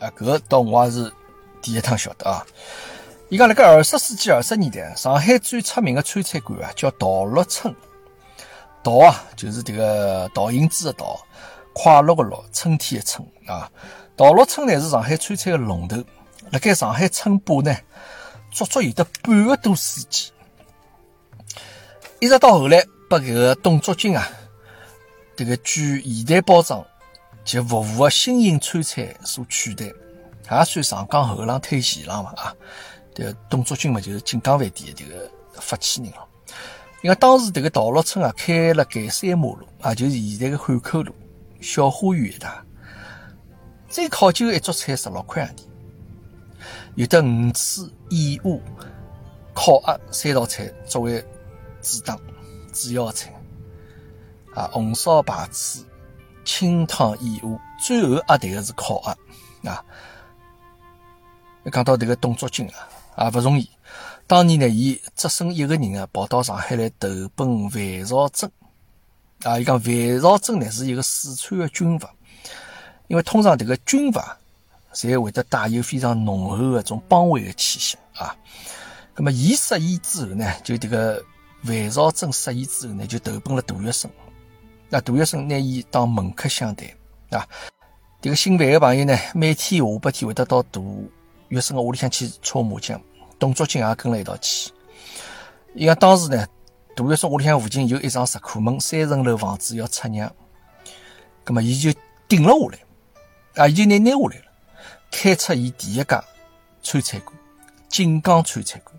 [0.00, 0.10] 啊！
[0.16, 1.12] 搿个倒我也是
[1.62, 2.44] 第一趟晓得啊！
[3.28, 7.72] 伊讲辣盖二十世纪二十年代，上海最出名的川菜馆啊，叫陶乐村。
[8.82, 11.16] 陶啊，就是这个稻银子的陶。
[11.72, 13.70] 快乐的乐，春天的春啊！
[14.16, 15.96] 陶乐村呢是上海川菜的龙头，
[16.50, 17.76] 辣盖上海称霸呢，
[18.50, 20.30] 足足有得半个多世纪。
[22.20, 24.28] 一直到后来，被搿个董竹君啊，
[25.34, 26.84] 这个具现代包装
[27.44, 32.54] 及服务的新型川菜所取代，也算上岗后浪推前浪嘛啊！
[33.14, 36.26] 这个董竹君嘛，就是锦江饭店的这个发起人了。
[37.02, 41.14] 因为当时这个陶乐村啊，开了盖三马路啊，就是现在的汉口路。
[41.62, 42.48] 小花园一带，
[43.90, 45.62] 最考究的一桌菜十六块洋钿，
[46.94, 48.60] 有的鱼翅、燕窝、
[49.52, 51.20] 烤鸭三道菜作为
[51.82, 52.16] 主档
[52.72, 53.34] 主要菜，
[54.54, 55.84] 啊，红烧排翅、
[56.44, 59.02] 清汤燕窝，最后压台的是烤
[59.64, 59.84] 鸭啊。
[61.64, 62.64] 一讲到这个董卓君
[63.16, 63.68] 啊，也不容易。
[64.28, 68.48] 当年呢，伊只身一个人啊，跑到上海来投奔范绍贞。
[69.42, 72.14] 啊，伊讲范绍贞呢是一个四川的军阀，
[73.10, 74.38] 因为通常这个军阀
[74.94, 78.36] 侪会得带有非常浓厚的种帮会的气息啊。
[79.16, 81.20] 那么，伊失意之后呢，就这个
[81.64, 84.08] 范绍贞失意之后呢，就投奔了杜月笙。
[84.88, 86.86] 那杜月笙拿伊当门客相待
[87.30, 87.44] 啊。
[88.20, 91.10] 这个姓范的朋友呢，每天下半天会得到杜
[91.48, 93.02] 月笙的屋里向去搓麻将，
[93.40, 94.70] 董竹君也跟了一道去。
[95.74, 96.46] 伊讲当时呢。
[96.96, 100.30] 杜月笙屋里向附近有一幢石库门，三层楼房子要出让，
[101.44, 101.90] 葛么伊就
[102.28, 102.78] 顶了下来，
[103.60, 104.44] 啊，伊就拿拿下来了，
[105.10, 106.24] 开出伊第一家
[106.82, 107.36] 川菜馆——
[107.90, 108.96] 锦江川菜馆。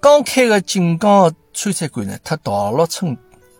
[0.00, 3.14] 刚开个锦江川菜馆呢，他稻乐村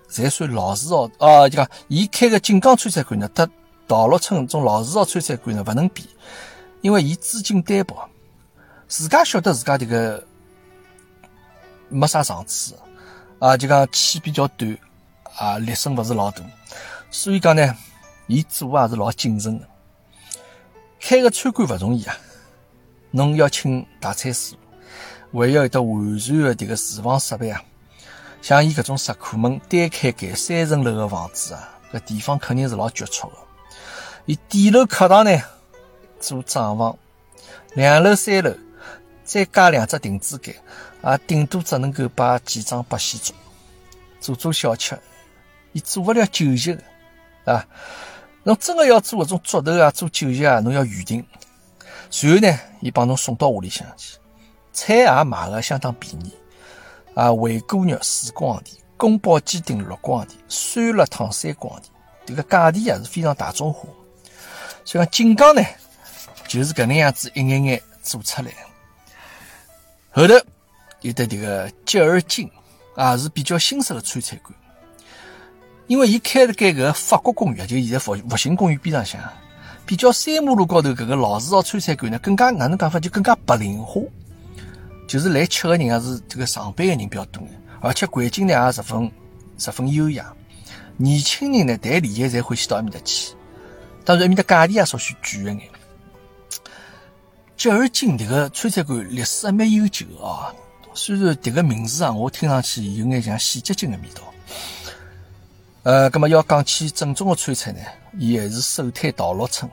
[0.08, 3.46] 才算老字号啊，就讲伊开个锦江川菜馆呢，他
[3.86, 6.08] 稻乐村种老字号川菜馆呢勿能比，
[6.80, 8.08] 因为伊资金单薄，
[8.88, 10.24] 自家晓得自家这个。
[11.92, 12.72] 没啥场次，
[13.40, 14.78] 啊，就讲气比较短，
[15.36, 16.40] 啊，力声勿是老大，
[17.10, 17.76] 所以讲呢，
[18.30, 19.66] 伊做也是老谨慎的。
[21.00, 22.16] 开个餐馆勿容易啊，
[23.10, 24.54] 侬要请大餐师，
[25.32, 27.60] 还要有得完善的这个厨房设备啊。
[28.40, 33.34] 像伊搿种石库门单开间三层楼的房子啊，搿地方肯定是老局促的。
[34.26, 35.42] 伊底楼客堂呢
[36.20, 36.96] 做账房，
[37.74, 38.54] 两楼三楼
[39.24, 40.54] 再加两只亭子间。
[41.02, 43.34] 啊，顶多只能够摆几张八仙桌，
[44.20, 44.96] 做做小吃，
[45.72, 46.82] 伊做勿了酒席的，
[47.52, 47.66] 啊。
[48.42, 51.24] 侬真的要做搿种桌头啊，做酒席啊，侬要预订。
[52.10, 54.16] 随后呢，伊帮侬送到屋里向去，
[54.72, 56.34] 菜也卖个相当便宜，
[57.14, 61.84] 啊，回锅肉四光钿，宫保鸡丁六光钿，酸辣汤三光钿。
[62.26, 63.88] 这个价钿也是非常大众化。
[64.84, 65.62] 所以讲锦江呢，
[66.48, 68.50] 就是搿能样子一眼眼做出来。
[70.12, 70.34] 后头
[71.02, 72.50] 有的迭个吉尔金
[72.96, 74.52] 啊，是比较新式的川菜馆。
[75.90, 79.20] 因为伊开了盖个法国公寓，就现在复复兴公寓边上向，
[79.84, 84.00] 比较三马路高头搿个老字号川菜馆呢，更加哪能讲法，就更加白领化。
[85.08, 87.42] 就是来吃的人也是这个上班的人比较多，
[87.80, 89.10] 而且环境呢也十分
[89.58, 90.32] 十分优雅。
[90.96, 93.34] 年轻人呢谈恋爱侪欢喜到埃面搭去。
[94.04, 95.60] 当然，埃面搭价钿也稍许贵一眼。
[97.56, 100.54] 吉尔金迭个川菜馆历史还蛮悠久啊，
[100.94, 104.22] 虽然迭个名字啊，我听上去有眼像洗洁精的味道。
[105.82, 107.80] 呃，葛么要讲起正宗的川菜呢，
[108.18, 109.70] 伊还是首推稻乐村，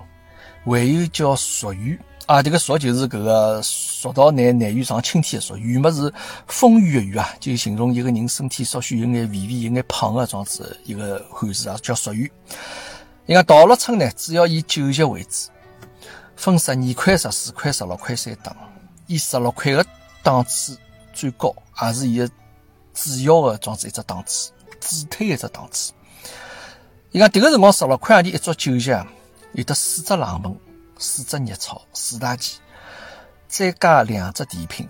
[0.66, 6.14] 还有叫蜀鱼啊，迭个蜀就是搿个蜀道难难于上青天的蜀，鱼么是
[6.48, 12.32] 丰腴的腴啊，就形容一个人身体稍许有眼肥肥、有眼胖的状子一个汉字啊，叫蜀鱼。
[13.26, 15.50] 伊讲稻乐村呢，主要以酒席为主。
[16.38, 18.56] 分十二块、十四块、十六块三档，
[19.08, 19.84] 以十六块的
[20.22, 20.78] 档次
[21.12, 22.28] 最高，也是伊个
[22.94, 25.92] 主要的装子一只档次，主推一只档次。
[27.18, 28.92] 伊讲迭个辰光十六块钿一桌酒席，
[29.54, 30.56] 有得四只冷盘、
[31.00, 32.60] 四只热炒、四大件，
[33.48, 34.88] 再加两只甜品。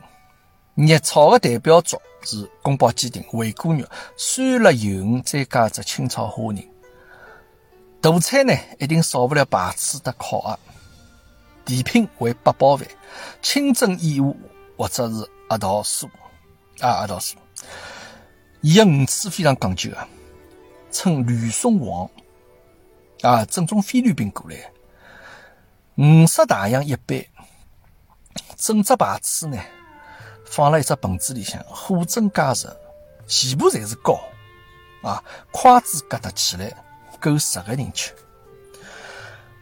[0.75, 3.87] 热炒的代表作是宫保鸡丁、回锅肉、
[4.17, 6.67] 酸辣油鱼，再加一只清炒虾仁。
[8.01, 10.59] 大菜呢，一定少不了排翅的烤鸭。
[11.63, 12.85] 甜品为八宝饭、
[13.41, 14.35] 清蒸燕窝
[14.77, 16.07] 或者是阿桃酥
[16.81, 17.35] 啊，阿桃酥。
[18.59, 20.05] 伊个鱼翅非常讲究啊，
[20.91, 22.09] 称吕宋王
[23.21, 24.57] 啊，正宗菲律宾过来。
[25.95, 27.27] 五色大洋一杯，
[28.55, 29.57] 整只牌子呢
[30.45, 32.67] 放了一只盆子里向，货真价实，
[33.27, 34.19] 全部侪是膏
[35.01, 36.71] 啊，筷子夹得起来，
[37.19, 38.13] 够十个人吃。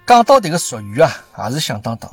[0.06, 2.12] 讲到迭个俗语啊，也是响当当。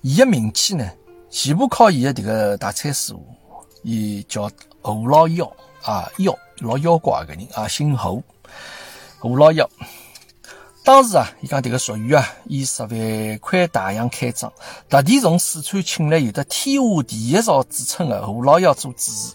[0.00, 0.90] 伊个名气呢，
[1.30, 3.24] 全部靠伊个迭个大菜师傅，
[3.82, 4.50] 伊叫
[4.82, 5.50] 何老幺
[5.82, 8.22] 啊，幺老妖怪个人啊，姓胡，
[9.18, 9.68] 胡老幺。
[10.84, 14.52] 当时啊，伊讲迭个俗语啊，以十万块大洋开张，
[14.88, 19.34] 特地从四川请来有的天下第一灶之称的胡老幺做主持。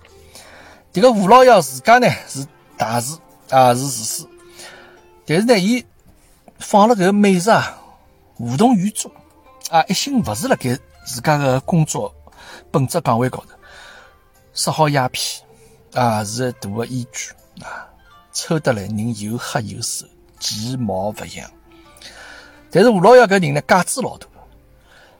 [0.93, 2.45] 迭个胡老幺自家呢是
[2.77, 4.27] 大厨啊，是厨师，
[5.25, 5.85] 但是呢，伊。
[6.59, 7.77] 放了搿个美食啊，
[8.37, 9.11] 无动于衷
[9.69, 12.13] 啊，一心勿是辣盖自家个工作
[12.71, 13.57] 本职岗位高头，
[14.53, 15.43] 吸好鸦片
[15.93, 17.31] 啊，是大个依据
[17.63, 17.87] 啊，
[18.31, 20.05] 抽得来人又黑又瘦，
[20.39, 21.49] 其貌勿扬。
[22.71, 24.27] 但是吴老爷搿人呢，架子老大，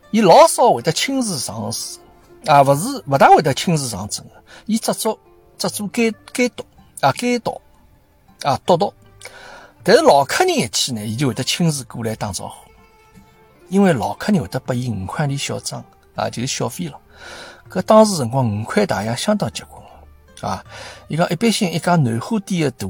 [0.10, 2.00] 伊老少会得亲自上书
[2.48, 4.32] 啊，勿是勿大会得亲自上阵个，
[4.66, 5.20] 伊只做
[5.60, 6.66] 只做监监督
[7.02, 7.62] 啊，监督
[8.42, 8.92] 啊，督导。
[9.84, 12.56] 但是老客人一去呢，伊就会得亲自过来打招呼，
[13.70, 15.84] 因为老客人会得拨伊五块钿小账
[16.16, 17.00] 啊，就是小费了。
[17.70, 19.83] 搿当时辰光五块大洋相当结棍
[20.44, 20.64] 啊！
[21.08, 22.88] 伊讲一般性一家南货店的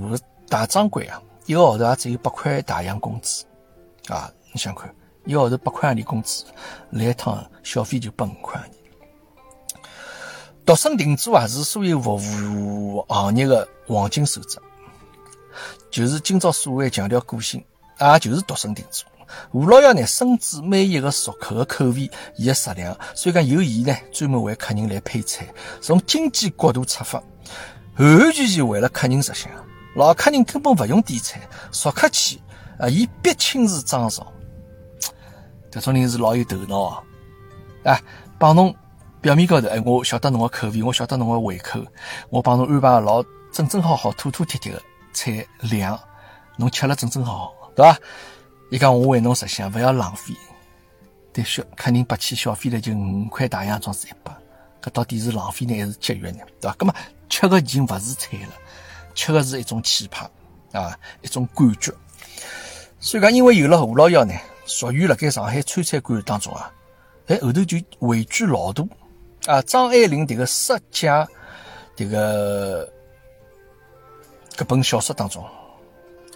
[0.50, 3.46] 大大掌柜啊，一个号头也只有八块大洋工资
[4.08, 4.32] 啊！
[4.52, 4.94] 你想看，
[5.26, 6.44] 一个号头八块洋钿工资，
[6.90, 8.74] 来一趟小费就八五块洋钿。
[10.66, 14.62] 独身定做啊，是所有服务行业的黄金守则。
[15.92, 17.64] 就是今朝所谓强调个性，
[18.00, 19.08] 也就是独身定做。
[19.52, 25.48] 吴老幺呢，深知每一个熟客的口味，伊的食量，所以讲由伊呢专门为客人来配菜。
[25.82, 27.22] 从经济角度出发，
[27.98, 29.52] 完完全全为了客人着想。
[29.96, 32.40] 老客人根本勿用点菜，熟客去
[32.80, 34.26] 啊，伊必亲自掌勺。
[35.70, 37.04] 这种人是老有头脑啊！
[37.84, 38.00] 啊，
[38.38, 38.76] 帮侬
[39.22, 41.80] 表面高头，哎，我晓得侬个口味，我晓得侬个胃口，
[42.30, 44.82] 我帮侬安排老整整好好、妥妥帖帖的。
[45.16, 46.00] 菜量，
[46.58, 47.96] 侬吃了正正好好，对伐？
[48.72, 50.34] 伊讲我为侬着想，勿要浪费。
[51.32, 54.32] 对，小客人拨起消费了就五块大洋，装是一百，
[54.82, 56.40] 搿到底是浪费呢，还是节约呢？
[56.60, 56.76] 对伐？
[56.80, 56.94] 葛么
[57.34, 58.54] 吃个已经勿是菜了，
[59.16, 60.30] 吃个是一种气派
[60.72, 61.92] 啊，一种感觉。
[63.00, 64.36] 所以讲，因为有了胡老幺呢，
[64.68, 66.72] 属于辣盖上海川菜馆当中啊，
[67.26, 68.88] 哎后头就位居老多
[69.48, 71.10] 啊，张爱玲迭个色戒
[71.98, 72.88] 迭个。
[74.56, 75.44] 搿本小说当中，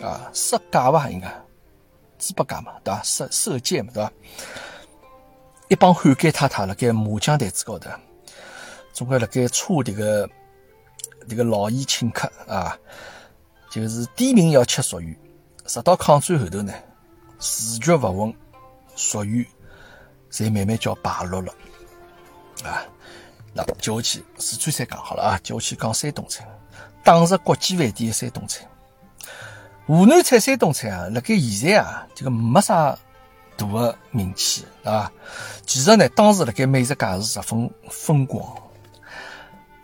[0.01, 1.11] 啊，色戒伐？
[1.11, 1.27] 应该
[2.17, 3.03] 猪八戒嘛，对伐？
[3.03, 4.11] 色色戒嘛，对伐？
[5.67, 7.87] 一帮汉奸太太辣盖麻将台子高头，
[8.91, 10.27] 总归辣盖搓迭个
[11.27, 12.77] 这个老宴请客啊，
[13.69, 15.17] 就是点名要吃蜀鱼，
[15.65, 16.73] 直到抗战后头呢，
[17.39, 18.33] 时局勿稳，
[18.95, 19.45] 蜀鱼
[20.29, 21.53] 才慢慢叫败落了
[22.63, 22.85] 啊。
[23.53, 26.47] 那接下去四川菜讲好了啊，接下去讲山东菜，
[27.03, 28.65] 当时国际饭店的山东菜。
[29.85, 32.97] 湖南菜、山东菜啊，辣盖现在啊，这个没啥
[33.55, 35.11] 大的名气啊。
[35.65, 38.45] 其实呢，当时辣盖美食界是十分风光。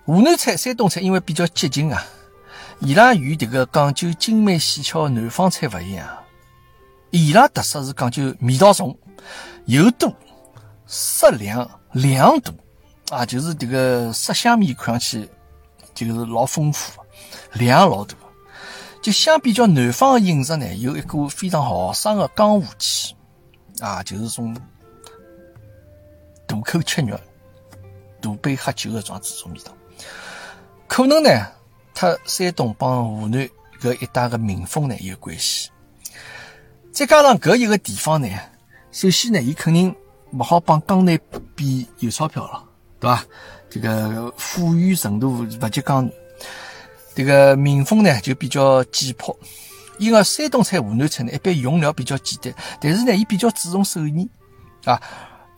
[0.06, 2.06] 湖南菜、山东菜因为比较接近啊，
[2.80, 6.06] 伊拉与这个讲究精美细巧的南方菜勿一样，
[7.12, 8.98] 伊拉特色是讲究味道重、
[9.66, 10.14] 油多、
[10.86, 12.54] 色亮、量大
[13.18, 15.30] 啊，就是这个色香味看上去
[15.94, 17.00] 就是老丰富，
[17.54, 18.16] 量老大。
[19.02, 23.16] 就相比较南方的饮食呢，有一股非常豪爽的江湖气，
[23.80, 24.54] 啊，就是种
[26.46, 27.18] 大口吃肉、
[28.22, 29.72] 大杯喝酒的这样子种味道。
[30.88, 31.30] 可能呢，
[31.94, 33.50] 它山东帮湖南
[33.82, 35.70] 搿一带的民风呢有关系。
[36.92, 38.30] 再加上搿一个地方呢，
[38.92, 39.96] 首先呢，伊肯定
[40.32, 41.20] 勿好帮江南
[41.56, 42.64] 比有钞票了，
[43.00, 43.24] 对伐？
[43.70, 46.14] 这个富裕程度勿及江南。
[47.16, 49.38] 这个民风呢就比较简朴，
[49.98, 54.30] 因为山东菜、湖南菜呢一般用料比较简单，但是呢，伊比较注重手艺
[54.86, 55.02] 啊，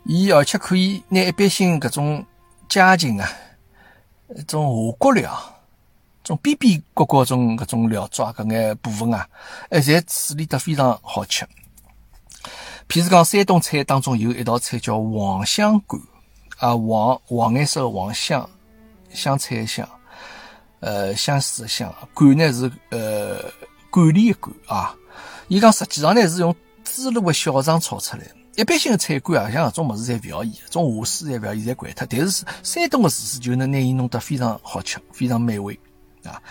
[0.06, 2.26] 伊而且可以拿一般性搿种
[2.70, 3.30] 家禽啊，
[4.30, 5.32] 一种下锅料，
[6.24, 9.28] 种边边角角种搿种料抓搿眼部分啊，
[9.70, 11.46] 哎，侪处理得非常好吃。
[12.88, 16.00] 譬如讲，山东菜当中有一道菜叫黄香干，
[16.58, 18.50] 啊，黄黄颜色的黄香，
[19.12, 19.88] 香菜香。
[20.82, 23.40] 呃，香水的相，管呢是呃
[23.90, 24.96] 管理的管啊。
[25.48, 28.32] 伊讲实际上呢是用猪肉的小肠炒出来的。
[28.56, 32.08] 一般性的菜馆啊，像搿种物事侪勿要伊，种下水侪勿要伊，侪关脱。
[32.10, 35.80] 但是山东的厨师就能拿伊弄得非常好吃，非常美味
[36.24, 36.42] 啊。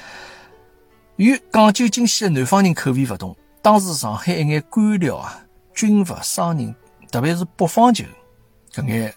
[1.16, 6.74] 与讲究精细的南方人口味勿同，当时上海一眼官僚啊、军阀、商人，
[7.10, 8.04] 特别是北方球
[8.72, 9.14] 搿眼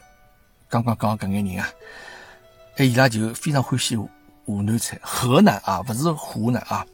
[0.70, 1.70] 刚刚讲搿眼人啊，
[2.78, 3.98] 哎，伊拉就非常欢喜。
[4.46, 6.86] 湖南菜，河南啊，勿是湖南啊，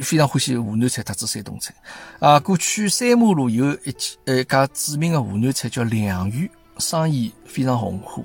[0.00, 1.74] 非常欢喜湖南菜，特指山东菜
[2.20, 2.40] 啊。
[2.40, 8.24] 过去三马路有一家呃一家著名的湖南菜叫梁园，生意非常红火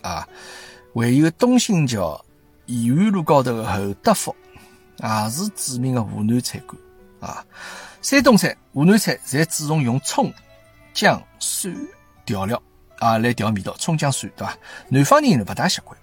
[0.00, 0.26] 啊。
[0.94, 2.24] 还有东兴桥
[2.66, 4.34] 延安路高头的侯德福，
[4.98, 6.80] 也是著名的湖南菜馆
[7.20, 7.44] 啊。
[8.00, 10.32] 山东菜、湖南菜侪注重用葱、
[10.92, 11.74] 姜、蒜
[12.24, 12.62] 调料
[12.98, 14.56] 啊来调味道，葱姜蒜对吧？
[14.88, 15.96] 南方人不大习惯。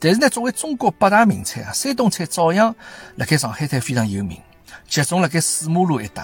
[0.00, 2.74] 但是呢，作为中国八大名菜啊，山东菜照样
[3.16, 4.40] 辣盖上海滩非常有名，
[4.88, 6.22] 集中辣盖四马路一带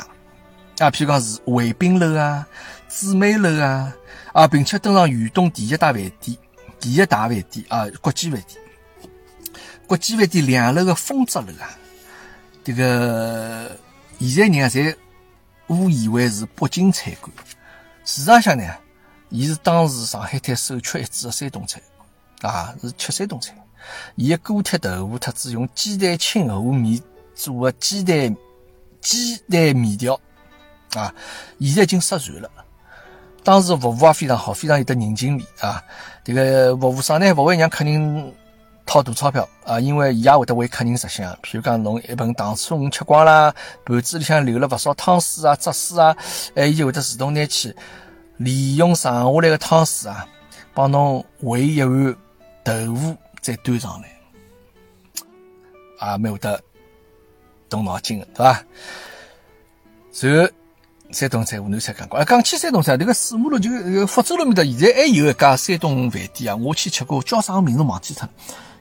[0.78, 2.46] 啊，譬如讲是回宾楼啊、
[2.88, 3.92] 姊妹楼啊
[4.32, 6.37] 啊，并且登上豫东第一大饭店、
[6.78, 8.60] 第一大饭店啊，国际饭店。
[9.87, 11.70] 国际饭店两楼的丰泽楼啊，
[12.62, 13.76] 这个
[14.20, 14.96] 现在人啊，侪
[15.66, 17.32] 误以为是北京菜馆，
[18.04, 18.64] 事实上呢，
[19.30, 21.80] 伊是当时上海滩首屈一指的山东菜
[22.40, 23.52] 啊，是吃山东菜。
[24.16, 27.01] 伊个锅贴豆腐，特子用鸡蛋清和面
[27.35, 28.37] 做的鸡蛋
[29.01, 30.18] 鸡蛋面条
[30.94, 31.12] 啊，
[31.61, 32.51] 现在已经失传了。
[33.42, 35.83] 当时服务也非常好，非常有得人情味啊。
[36.25, 38.33] 这个服务生呢，不会让客人
[38.87, 41.31] 掏大钞票啊，因为伊也会得为客人着想。
[41.42, 46.16] 譬如讲，侬一盆糖醋鱼吃光啦，盘子里向留了勿少汤水啊、汁水啊，
[46.55, 47.77] 哎，伊就会得自动拿去
[48.38, 50.27] 利用剩下来的汤水啊，
[50.73, 52.16] 帮侬煨一碗
[52.62, 53.16] 豆腐。
[53.44, 54.09] 再端上来，
[55.98, 56.59] 啊，蛮有得
[57.68, 58.64] 动脑筋的，对吧？
[60.18, 60.50] 然后
[61.11, 68.30] 山东菜、湖南菜讲过，讲起山东菜，这个四马路就福州路面的，现在还有一家山东饭店啊，我去吃过，叫啥名字忘记脱了。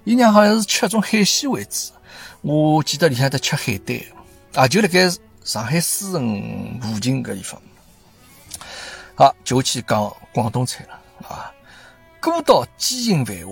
[0.06, 1.92] 伊娘好像是吃种海鲜为主，
[2.40, 4.02] 我记得里向在吃海带，
[4.54, 5.12] 啊，就辣盖
[5.44, 7.62] 上海思城附近搿地方。
[9.16, 11.54] 好，就去讲广东菜了啊，
[12.22, 13.52] 孤岛激情繁华。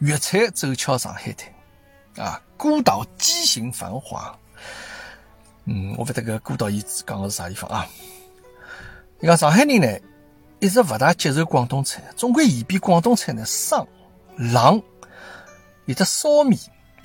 [0.00, 4.38] 粤菜走俏上海滩，啊，孤岛畸形繁华。
[5.64, 7.86] 嗯，我不得个孤岛遗址讲的是啥地方啊？
[9.18, 9.98] 你讲上海人呢，
[10.60, 13.86] 一直不大接受广东菜，总归嫌比广东菜呢生
[14.36, 14.82] 冷，
[15.86, 16.60] 有的烧面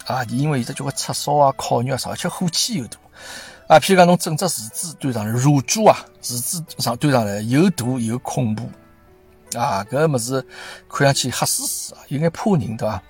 [0.06, 2.98] 啊，因为有的叫个叉烧啊、烤肉啊啥，而且火气又大
[3.68, 3.80] 啊。
[3.80, 8.70] 譬如讲，侬整只厨子端上来，乳猪啊，厨子上端上来又大又恐怖。
[9.56, 10.46] 啊，搿物事
[10.90, 13.02] 看上去黑死死啊，有眼怕人，对伐？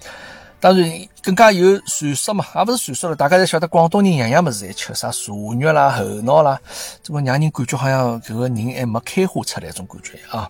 [0.60, 6.60] 当然更加有传说嘛，也勿是传说了，大家侪晓得广东人样样物事侪吃，啥蛇肉啦、猴脑啦，
[7.02, 10.48] 这个让人感觉好像搿个人还没开花出来种感觉啊。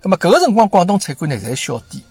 [0.00, 2.04] 那么搿个辰光广东菜馆呢，侪小店，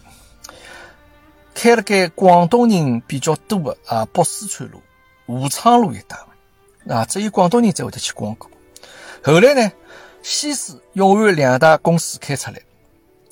[1.53, 4.82] 开了盖广东人比较多的啊，北四川路、
[5.28, 6.18] 武昌路一带
[6.93, 8.49] 啊，只有广东人才会得去光顾。
[9.24, 9.72] 后来呢，
[10.22, 12.62] 西施、永安两大公司开出来。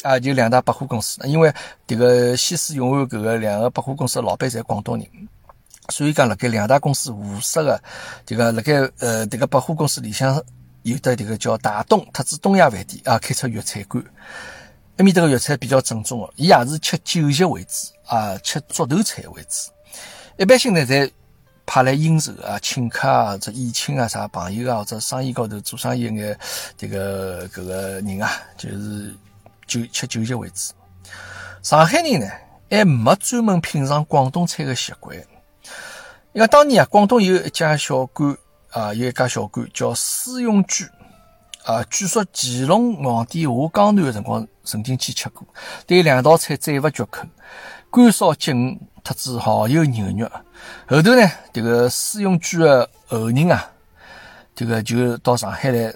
[0.04, 1.20] 啊，就两大百货公司。
[1.26, 1.54] 因为
[1.88, 5.06] 迭个西施永安搿个两个百货公司的老板侪广东人，
[5.90, 7.82] 所以讲辣盖两大公司互设个
[8.26, 10.42] 迭个辣盖呃迭个百货公司里向
[10.84, 14.04] 有的迭个叫大东特子东亚饭店啊，开出粤菜馆。
[14.98, 17.70] 埃面搭个粤菜比较正宗个，伊也是吃酒席为主
[18.06, 19.72] 啊，吃桌头菜为主。
[20.38, 21.10] 一般性呢，侪
[21.66, 26.38] 派来应酬啊，请客啊，这宴请啊，啥朋友啊，或者生意高头做生意眼
[26.78, 29.16] 迭个搿个人啊，就是
[29.70, 30.74] 就吃酒席为主。
[31.62, 32.28] 上海人呢，
[32.70, 35.16] 还没专门品尝广东菜的习惯。
[36.34, 38.36] 因为当年啊，广东有一家小馆
[38.72, 40.86] 啊，有一家小馆叫思永居。
[41.66, 45.46] 啊，据说乾隆皇帝下江南的辰光曾经去吃过，
[45.86, 47.28] 对两道菜赞不绝口，
[47.92, 50.32] 干烧鸡鱼特子蚝油牛肉。
[50.88, 53.70] 后头呢，这个施永居的后人啊，
[54.56, 55.94] 这个就到上海来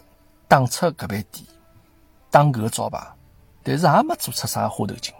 [0.47, 1.45] 打出搿爿店，
[2.29, 2.99] 打搿个招牌，
[3.63, 5.13] 但是也没做出啥花头劲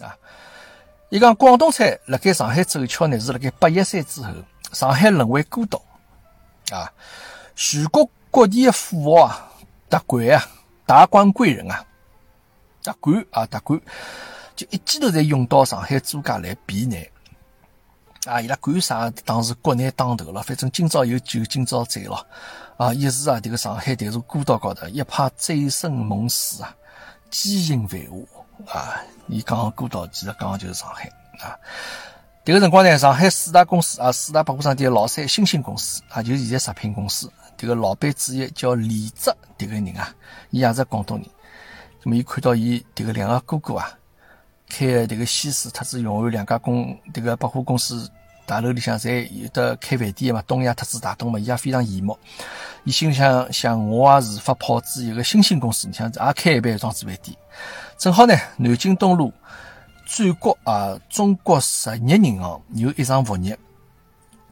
[0.00, 0.16] 啊。
[1.10, 4.32] 伊讲广东菜辣盖上海走俏呢，是辣盖八一三之后，
[4.72, 5.82] 上海沦为孤岛
[6.70, 6.92] 啊，
[7.54, 9.46] 全国各地的富豪啊。
[9.88, 10.48] 达官啊，
[10.86, 11.84] 达官贵人啊，
[12.80, 13.80] 达官啊，达官，
[14.54, 17.04] 就一记头侪涌到上海租界来避难
[18.32, 18.40] 啊！
[18.40, 19.10] 伊拉管啥？
[19.24, 22.24] 当时国难当头了，反正今朝有酒今朝醉了
[22.76, 22.94] 啊！
[22.94, 26.72] 一时啊，这个上海迭座孤岛高头一派醉生梦死啊，
[27.30, 28.00] 激情繁
[28.66, 29.00] 华啊！
[29.28, 31.08] 伊讲孤岛，其实讲就是上海
[31.38, 31.56] 啊！
[32.44, 37.30] 迭个辰光呢，上海四大公司啊，四大百货商店老三新兴公司啊，就是现在食品公司。
[37.56, 40.12] 这个老板之一叫李泽，这个人啊，
[40.50, 41.26] 伊也是广东人。
[42.02, 43.92] 那么，伊看到伊这个两个哥哥啊，
[44.68, 48.10] 开这个西施特子永安两家公，这个百货公司
[48.50, 52.18] 大楼里向侪有的开饭店嘛，东亚特子大东嘛，伊也非常羡慕。
[52.82, 57.36] 伊心里想，想我也是发炮子一个新兴公司，你想也开一爿装置饭店。
[57.96, 59.32] 正好呢，南京东路
[60.04, 63.56] 转角啊，中国实业银行有一场物业。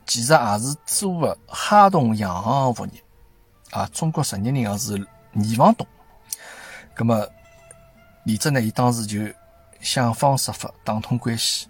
[0.06, 3.02] 其实也是租个哈东洋行物业
[3.72, 4.94] 啊，中国实业银行是
[5.34, 5.84] 二房东。
[6.96, 7.26] 那么
[8.22, 9.18] 李泽呢，伊当时就
[9.80, 11.66] 想方设法打通关系，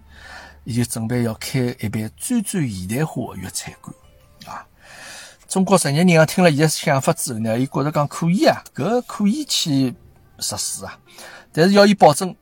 [0.68, 3.96] 伊就准备要开一爿最最现代化的粤菜馆
[4.44, 4.66] 啊。
[5.48, 9.94] 中国实业银行听了伊的想法之后呢，伊觉着讲可以啊，搿可以去
[10.40, 10.98] 实施啊，
[11.54, 12.36] 但是要伊保证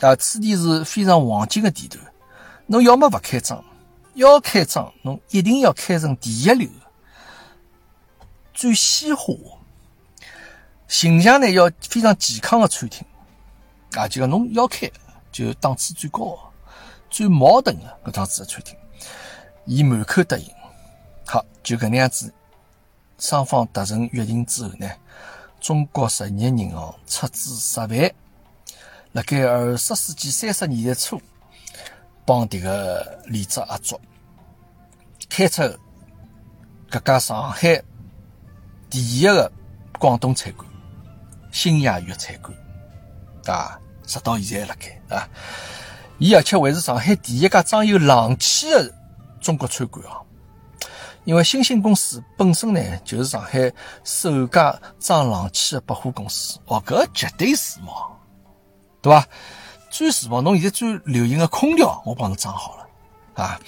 [0.00, 2.04] 啊，此地是非常黄金的地段，
[2.66, 3.64] 侬要么勿开张。
[4.14, 6.68] 要开张，侬一定要开成第一流，
[8.52, 9.32] 最鲜花，
[10.88, 13.06] 形象呢要非常健康的餐厅
[13.92, 14.08] 啊！
[14.08, 14.90] 就讲侬要开，
[15.30, 16.49] 就档次最高、
[17.10, 18.76] 最矛盾的搿趟子的餐厅，
[19.66, 20.46] 伊满口答应。
[21.26, 22.32] 好，就搿能样子，
[23.18, 24.88] 双方达成约定之后呢，
[25.60, 27.90] 中国实业银行出资十万，
[29.12, 31.20] 辣盖二十世纪三十年代初，
[32.24, 34.00] 帮迭个李泽合作。
[35.28, 35.62] 开出
[36.90, 37.82] 搿家上海
[38.88, 39.50] 第一个
[39.98, 40.68] 广东菜馆——
[41.52, 42.56] 新亚粤菜馆，
[43.46, 45.28] 啊，直到现在辣盖啊。
[46.20, 48.94] 伊而且还是上海第一家装有冷气的
[49.40, 50.20] 中国餐馆啊。
[51.24, 53.72] 因为新兴公司本身呢，就是上海
[54.04, 58.10] 首家装冷气的百货公司，哦，搿绝对时髦，
[59.00, 59.26] 对伐？
[59.90, 63.58] 最时髦，侬现在最流行的空调，我帮侬装好了啊。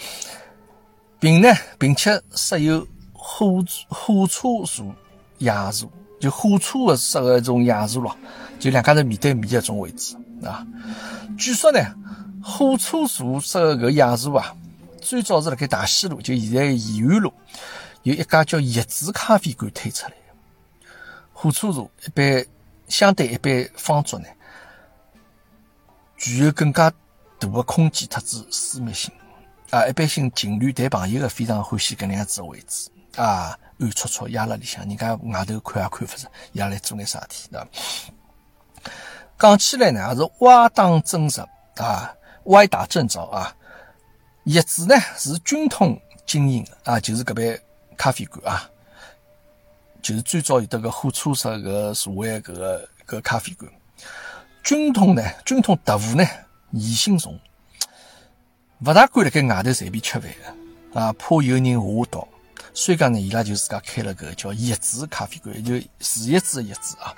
[1.18, 1.48] 并呢，
[1.78, 4.94] 并且设有火火车座、
[5.38, 5.90] 夜座，
[6.20, 8.16] 就火车的设个一种夜座咯，
[8.59, 10.66] 就两家头面对面的一种位置啊。
[11.38, 11.80] 据说呢，
[12.43, 14.55] 火车座设个搿夜座啊，
[15.01, 17.32] 最早是辣盖大西路，就现在延安路，
[18.03, 20.16] 有一家叫叶子咖啡馆推出来的。
[21.32, 22.45] 火车座一般
[22.88, 24.26] 相对一般方桌呢，
[26.16, 26.90] 具有更加
[27.38, 29.12] 大的空间特子私密性。
[29.70, 37.68] 啊，一般性情侣谈朋友的非常欢喜搿能样子的位置啊，暗戳戳压辣里向，人家外头看也看勿着，压来做眼啥事体，对伐？
[39.38, 42.14] 讲起来呢，也是歪打正着啊，
[42.45, 43.55] 歪打正着啊。
[44.45, 47.61] 叶子呢是军统经营啊，就是搿爿
[47.97, 48.68] 咖啡馆啊，
[50.03, 53.70] 就是最早有得个火车上搿所谓搿个搿咖啡馆。
[54.64, 56.24] 军统呢，军统特务呢，
[56.72, 57.38] 疑心重。
[58.84, 60.28] 勿大敢辣盖外头随便吃饭
[60.93, 61.80] 个，啊，怕有人下
[62.11, 62.26] 毒。
[62.74, 67.14] 所以讲呢，伊拉就自家开了个叫叶子咖啡馆，就树叶子的叶子啊。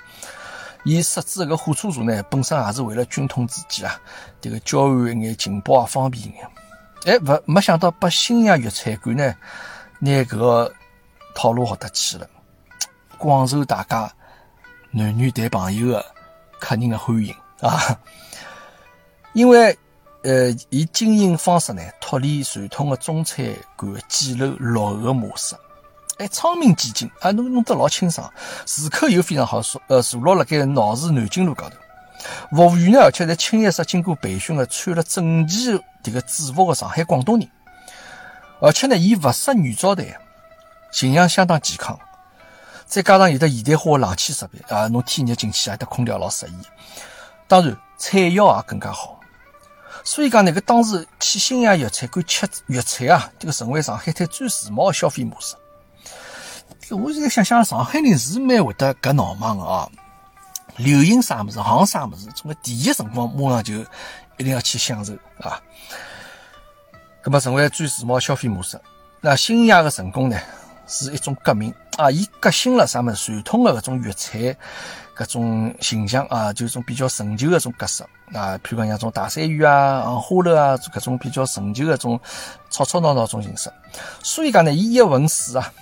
[0.85, 3.99] 伊设置个火车座呢，本身也是为了军统之间啊，
[4.39, 6.47] 这个交换一眼情报啊，方便一眼。
[7.05, 9.35] 哎，勿没想到把新亚粤菜馆呢，
[9.99, 10.73] 拿搿个
[11.33, 12.29] 套路学得去了，
[13.17, 14.11] 广受大家
[14.91, 16.05] 男女谈朋友的
[16.59, 17.99] 客人的欢迎啊。
[19.33, 19.77] 因为
[20.21, 25.55] 呃，伊经营方式呢脱离传统的中餐馆简陋落后的模式，
[26.17, 28.31] 哎，窗明几净啊，弄弄得老清爽，
[28.65, 31.75] 住口又非常好，坐呃坐落辣盖闹市南京路高头。
[32.51, 37.49] 服务员呢，而且侪清一色经过培训的，穿了整齐迭个制服的上海广东人，
[38.61, 40.17] 而且呢，伊勿设女招待，
[40.91, 41.99] 形象相当健康。
[42.85, 46.53] 再加上有的现代化的冷气设备啊，侬天热进去还得空调老适宜。
[47.47, 49.19] 当然，菜肴也更加好。
[50.03, 55.55] 所以讲，那个当时去新亚粤菜馆吃粤菜啊，这个成为上海滩最时髦的消费模式。
[56.91, 59.89] 我现在想想，上海人是蛮会得搿闹忙的啊。
[60.77, 63.73] 流行啥么子，行啥么子，总归第一辰光马上就
[64.37, 65.59] 一定要去享受啊。
[67.23, 68.79] 那么成为最时髦消费模式。
[69.21, 70.37] 那新亚的成功呢，
[70.85, 74.55] 是一种革命啊，伊革新了啥么传统的搿种粤菜
[75.17, 82.19] 搿种形象啊，就种比较陈旧的种格式啊，譬如讲像种大山芋啊、花楼啊，搿种比较陈旧的种
[82.69, 83.71] 吵吵闹闹种形式。
[84.21, 85.73] 所以讲呢，伊一问世啊，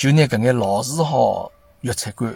[0.00, 2.34] 就拿搿眼老字号粤菜馆。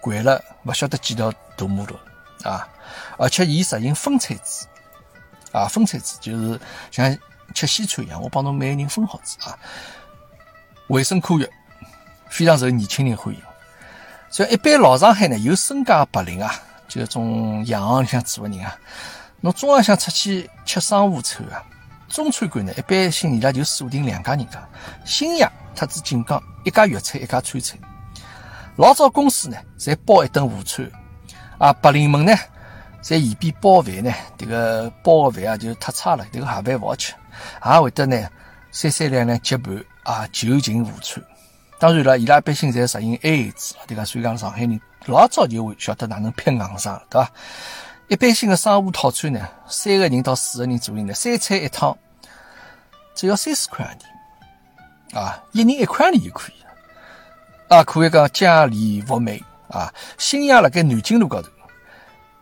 [0.00, 1.96] 关了，勿晓得几条大马路
[2.44, 2.68] 啊！
[3.18, 4.64] 而且伊实行分菜制
[5.50, 6.60] 啊，分菜制就是
[6.92, 7.18] 像
[7.54, 9.58] 吃西餐一样，我帮侬每个人分好子啊。
[10.86, 11.50] 卫生科学
[12.28, 13.42] 非常受年轻人欢迎，
[14.30, 16.54] 所以一般老上海呢有身家白领啊，
[16.86, 18.78] 就种洋行里向做的人啊，
[19.40, 21.64] 侬中浪向出去吃商务餐啊，
[22.08, 24.64] 中餐馆呢一般性伊拉就锁定两家人家，
[25.04, 27.76] 新亚特子锦江一家粤菜一家川菜。
[28.76, 30.90] 老早公司呢，侪包一顿午餐，
[31.58, 32.32] 啊，白领们呢，
[33.02, 37.12] 侪嫌边包饭呢，这个包个饭啊就太差了，这个盒饭勿好吃，
[37.64, 38.28] 也会得呢，
[38.72, 41.22] 三三两两结伴啊，就近午餐。
[41.78, 44.04] 当然了，伊拉一般性侪实行 AA 制，对伐？
[44.04, 47.30] 所以讲上海人老早就会晓得哪能撇硬伤，对伐？
[48.08, 51.96] 一般性的商务套餐呢，三个人到四个人左右呢，三菜一汤，
[53.14, 54.02] 只要三十块洋钿，
[55.14, 56.54] 啊，一人一块钿就可以。
[57.68, 59.92] 啊，可以讲家里物美啊！
[60.18, 61.48] 新亚辣盖南京路高头，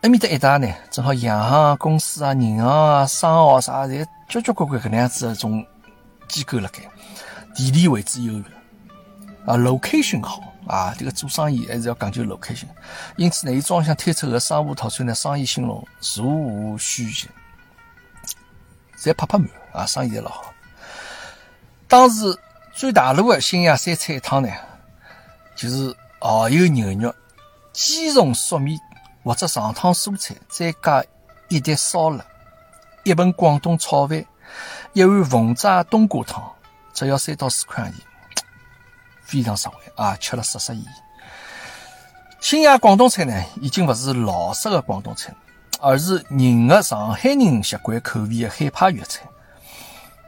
[0.00, 5.64] 埃面搭一带呢，正好洋行公司啊、银行啊、商号啥，侪交交关关搿能样子一种
[6.26, 6.80] 机构辣盖，
[7.54, 8.40] 地理位置优越
[9.46, 12.66] 啊，location 好啊，这个做生意还是要讲究 location。
[13.16, 17.28] 因此呢，伊装向推出个商务套餐呢，生意兴隆，座无虚席，
[18.98, 20.52] 侪拍拍满啊，生意侪老好。
[21.86, 22.36] 当时
[22.74, 24.48] 最大路的新亚三菜一汤呢。
[25.54, 27.14] 就是蚝油牛肉、
[27.72, 28.80] 鸡蓉熟面
[29.22, 31.04] 或者上汤蔬菜，再加
[31.48, 32.24] 一碟烧腊、
[33.04, 34.24] 一盆广东炒饭、
[34.94, 36.42] 一碗凤爪冬瓜汤，
[36.94, 37.94] 只要三到四块钱，
[39.22, 40.16] 非常实惠啊！
[40.16, 40.86] 吃了适适宜。
[42.40, 45.34] 新亚广东菜呢，已经不是老式的广东菜，
[45.80, 49.20] 而是迎合上海人习惯口味的海派粤菜。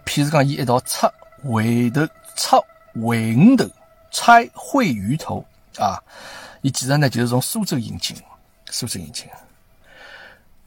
[0.04, 1.10] 譬如讲，伊一道炒
[1.42, 2.06] 回头、
[2.36, 2.64] 炒
[3.02, 3.68] 回鱼头。
[4.16, 5.44] 拆烩鱼头
[5.76, 5.98] 啊，
[6.62, 8.16] 伊其实呢就是从苏州引进，
[8.70, 9.26] 苏州引进。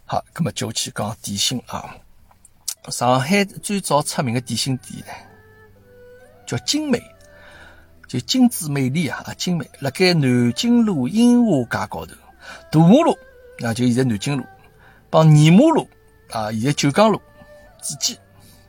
[0.05, 1.95] 好，那么就去讲点心啊。
[2.89, 5.13] 上海最早出名的点心店呢，
[6.45, 7.01] 叫精美，
[8.05, 9.65] 就精致美丽啊，精美。
[9.79, 12.13] 辣盖南京路樱花街高头，
[12.69, 13.17] 大马路
[13.65, 14.45] 啊，就现在南京路，
[15.09, 15.89] 帮二马路
[16.31, 17.21] 啊，现在九江路
[17.81, 18.17] 之间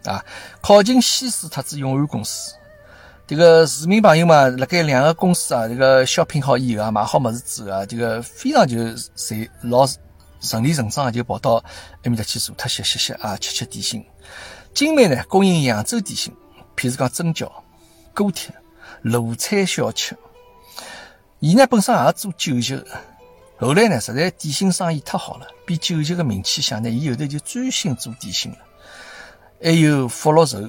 [0.05, 0.24] 啊，
[0.61, 2.55] 靠近西施特子永安公司。
[3.29, 8.79] 这个市民朋友嘛，辣盖两个公司啊，这个小品好以后啊，买好物事之后啊，这个非常就
[9.14, 9.87] 随老
[10.41, 11.64] 顺理成章就跑到埃
[12.05, 14.03] 面搭去坐特歇歇歇啊，吃吃点心。
[14.72, 16.35] 精美呢，供应扬州点心，
[16.74, 17.53] 譬如讲蒸饺、
[18.14, 18.51] 锅贴、
[19.03, 20.16] 鲁菜小吃。
[21.41, 22.83] 伊呢本身也做酒席，
[23.59, 28.59] 后来呢，实在点心生意太好了，比酒席的名气响呢，伊后头就专心做点心了。
[29.62, 30.66] 还有福禄寿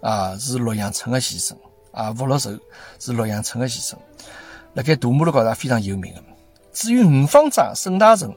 [0.00, 1.54] 啊，是洛阳城的先生。
[1.92, 2.50] 啊，福禄寿
[2.98, 3.98] 是洛阳城的先生，
[4.74, 6.22] 辣盖大马路高头非常有名的。
[6.72, 8.32] 至于五方斋、沈大成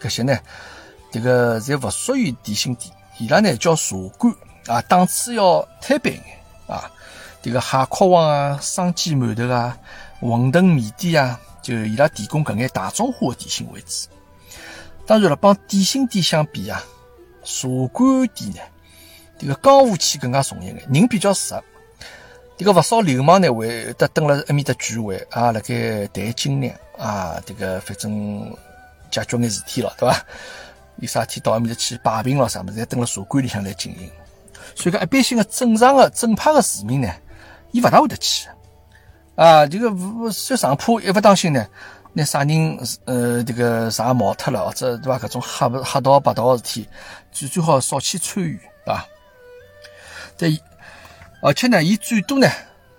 [0.00, 0.38] 搿些呢，
[1.10, 4.32] 这个侪勿属于点心店，伊拉呢叫茶馆
[4.66, 6.22] 啊，档次要摊板眼
[6.68, 6.90] 啊。
[7.42, 9.76] 这个蟹壳王啊、生煎馒头啊、
[10.20, 14.08] 馄饨面点啊，就伊拉提供搿眼大众化的点心为主。
[15.06, 16.84] 当然了，帮点心店相比啊，
[17.42, 18.58] 茶馆店呢，
[19.38, 21.54] 这个江湖气更加重一眼，人比较实。
[22.58, 28.52] 这个勿少流氓呢，会得蹲辣埃面搭聚会啊，辣盖谈经验啊，这个反正
[29.12, 30.26] 解决眼事体了，对伐？
[30.96, 34.10] 有啥事体到埃面搭去摆平了啥物事，侪蹲辣茶馆里向来进行。
[34.74, 37.08] 所以讲，一般性的正常的正派的市民呢，
[37.70, 38.48] 伊勿大会得去
[39.36, 39.64] 啊。
[39.64, 41.64] 这个勿算上铺，一勿当心呢，
[42.12, 45.16] 拿啥人呃这个啥毛脱了，或者对伐？
[45.20, 46.88] 搿种黑黑道白道的事体，
[47.30, 49.06] 最最好少去参与，对伐？
[50.36, 50.60] 对，
[51.40, 52.48] 而且呢，伊最多呢，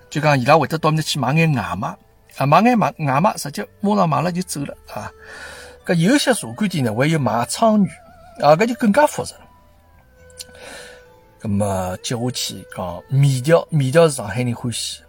[0.09, 1.95] 就讲伊拉会得到面去买眼外卖，
[2.37, 5.11] 啊，买眼买外卖，直接马上买了就走了啊。
[5.85, 7.89] 搿有些茶馆店呢，还有卖鲳鱼，
[8.41, 9.41] 啊，搿就更加复杂了。
[11.41, 15.01] 咁么接下去讲面条，面条是上海人欢喜，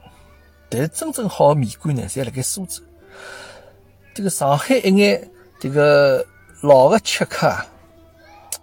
[0.68, 2.83] 但是真正好的面馆呢，侪辣盖苏州。
[4.12, 6.24] 这个上海一眼这个
[6.62, 7.64] 老的吃客啊，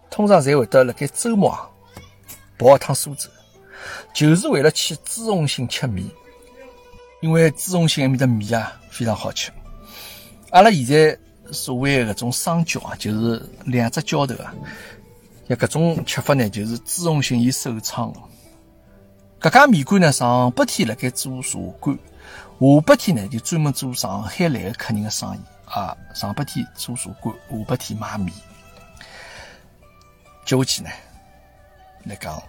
[0.09, 1.70] 通常侪会得辣盖周末啊
[2.57, 3.30] 跑一趟苏州，
[4.13, 6.09] 就是为了去朱红信吃面，
[7.21, 9.51] 因为朱红信埃面的面啊非常好吃。
[10.51, 11.17] 阿拉现在
[11.51, 14.53] 所谓的搿种双脚啊，就是两只脚头啊。
[15.47, 18.19] 像搿种吃法呢，就是朱红信伊首创的。
[19.39, 21.97] 搿家面馆呢，上半天辣盖做茶馆，
[22.59, 25.95] 下半天呢就专门做上海来的客人的生意啊。
[26.13, 28.33] 上半天做茶馆，下半天卖面。
[30.43, 30.89] 接下去呢，
[32.05, 32.41] 来讲，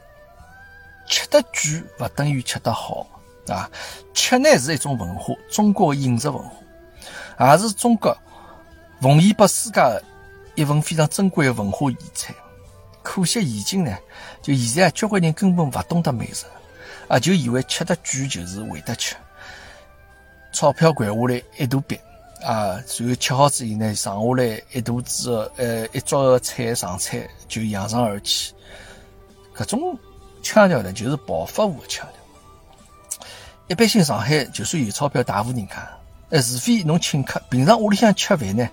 [1.09, 3.06] 吃得贵勿等于吃得好
[3.48, 3.70] 啊。
[4.14, 8.16] 吃呢是一种文化，中国饮食文化，也是中国
[9.00, 9.80] 奉献拨世界
[10.54, 12.34] 一份非常珍贵的文化遗产。
[13.02, 13.96] 可惜现今呢，
[14.42, 16.44] 就现在交关人根本勿懂得美食，
[17.09, 19.16] 啊，就以为吃得贵就是会得吃，
[20.52, 21.98] 钞票掼下来一大笔，
[22.42, 28.52] 啊，然后吃好之后呢，剩下来一肚子呃一桌菜上菜就扬长而去，
[29.56, 29.98] 搿种
[30.49, 33.26] 腔调呢就是暴发户的腔调。
[33.66, 35.74] 一般性上海就算有钞票大户人家，
[36.30, 38.66] 呃，除非侬请客，平常屋里向吃饭呢，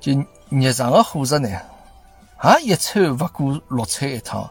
[0.00, 0.12] 就
[0.50, 1.48] 日常的伙食呢。
[2.38, 4.42] 啊，一餐勿过六菜一汤，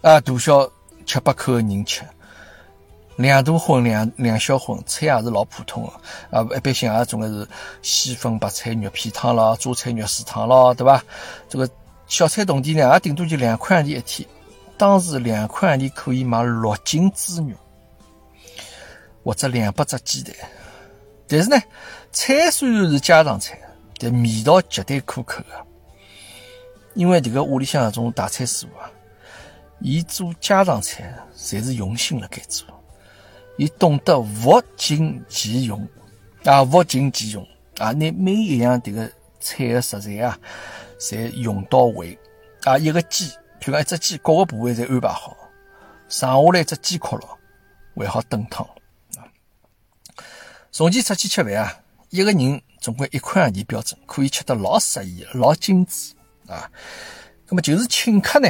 [0.00, 0.70] 啊，大小
[1.04, 2.02] 七八口的人吃，
[3.16, 7.48] 两大荤两两小荤，菜也是老普通的，啊，一般性也总归是
[7.82, 11.02] 西粉白菜肉片汤咯，榨菜肉丝汤咯，对吧？
[11.48, 11.68] 这个
[12.06, 14.28] 小菜同店呢，也顶多就两块洋钿一天，
[14.80, 17.54] 当时两块洋钿可以买六斤猪肉，
[19.22, 20.34] 或者两百只鸡蛋。
[21.28, 21.62] 但是呢，
[22.10, 23.60] 菜虽然是家常菜，
[23.98, 25.66] 但味道绝对可口的。
[26.94, 28.90] 因为这个屋里向这种大菜师傅啊，
[29.80, 32.66] 伊做家常菜，侪是用心了该做，
[33.58, 35.86] 伊懂得物尽其用
[36.44, 39.06] 啊，物尽其用啊，拿每一样这个
[39.40, 40.38] 菜的食材啊，
[40.98, 42.18] 侪用到位
[42.64, 42.78] 啊。
[42.78, 43.30] 一个鸡，
[43.60, 45.36] 譬如讲一只鸡，各个部位侪安排好，
[46.08, 47.38] 剩下来一只鸡壳咯，
[47.96, 48.66] 还好炖汤。
[50.72, 56.14] 从前出去吃饭啊，一个人总归一块洋钿标准，可以吃得老适意，老精致。
[56.46, 56.70] 啊，
[57.48, 58.48] 那么就是请客呢，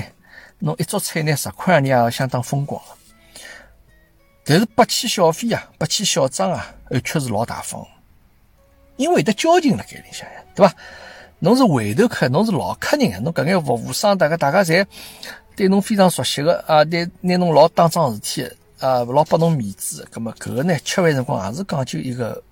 [0.59, 2.97] 侬一桌菜呢十块洋钿也相当风光了。
[4.45, 7.87] 但是不起小费啊，不起小账啊，而却是老大方，
[8.97, 10.75] 因为得交情辣盖里向呀，对吧？
[11.41, 14.87] 侬是回头客，侬是老客人，侬搿眼服务商大家大家侪
[15.57, 18.43] 对侬非常熟悉的啊，对拿侬老当桩事体
[18.79, 20.07] 啊，老拨侬面子。
[20.11, 22.43] 葛么搿个呢，吃饭辰光也是讲究一个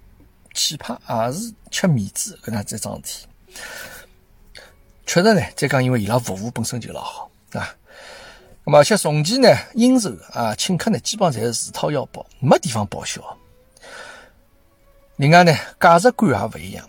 [0.54, 3.26] 气派，也是吃面子搿能这桩事体。
[5.06, 7.68] 确实呢，再讲，因为伊拉服务本身就老好啊。
[8.64, 13.22] 那么，而且从前呢，应酬啊，请客呢，基本上侪是自掏腰包，没地方报销。
[15.16, 16.88] 另外呢，价值观也勿一样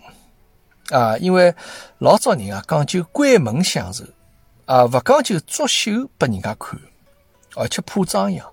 [0.90, 1.54] 啊，因为
[1.98, 4.04] 老早人啊讲究关门享受
[4.66, 6.78] 啊，勿讲究作秀拨人家看，
[7.56, 8.46] 而且怕张扬。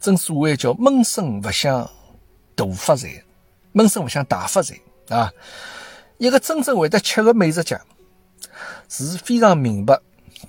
[0.00, 1.88] 正所谓叫闷声勿响
[2.54, 3.22] 大发财，
[3.72, 4.74] 闷声勿响大发财
[5.08, 5.30] 啊。
[6.18, 7.80] 一个真正会得吃个美食家。
[8.88, 9.98] 是非常明白，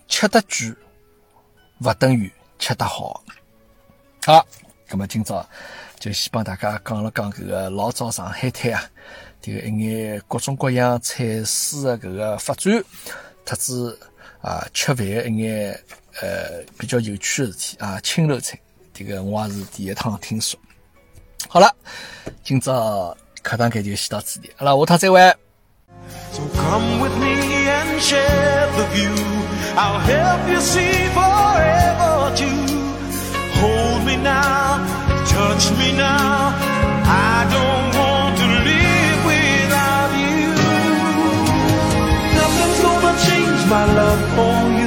[0.08, 0.76] 吃得贵
[1.82, 3.24] 勿等于吃得好。
[4.26, 4.46] 好，
[4.90, 5.46] 那么今朝
[6.00, 8.84] 就先帮大家讲了讲搿个老早上海滩啊，
[9.42, 12.84] 这个一眼各种各样菜式的搿个发展，
[13.44, 13.98] 特子
[14.40, 15.74] 啊吃饭一眼
[16.22, 18.60] 呃比较有趣的事体啊，青楼菜，
[18.94, 20.60] 这个我也是第一趟听说。
[21.50, 21.76] 好了，
[22.44, 25.20] 今朝课堂间就先到此地，好了，下趟再会。
[26.32, 29.16] So come with me and share the view.
[29.76, 32.92] I'll help you see forever too.
[33.60, 34.86] Hold me now,
[35.26, 36.81] touch me now.
[43.82, 44.81] I love for you.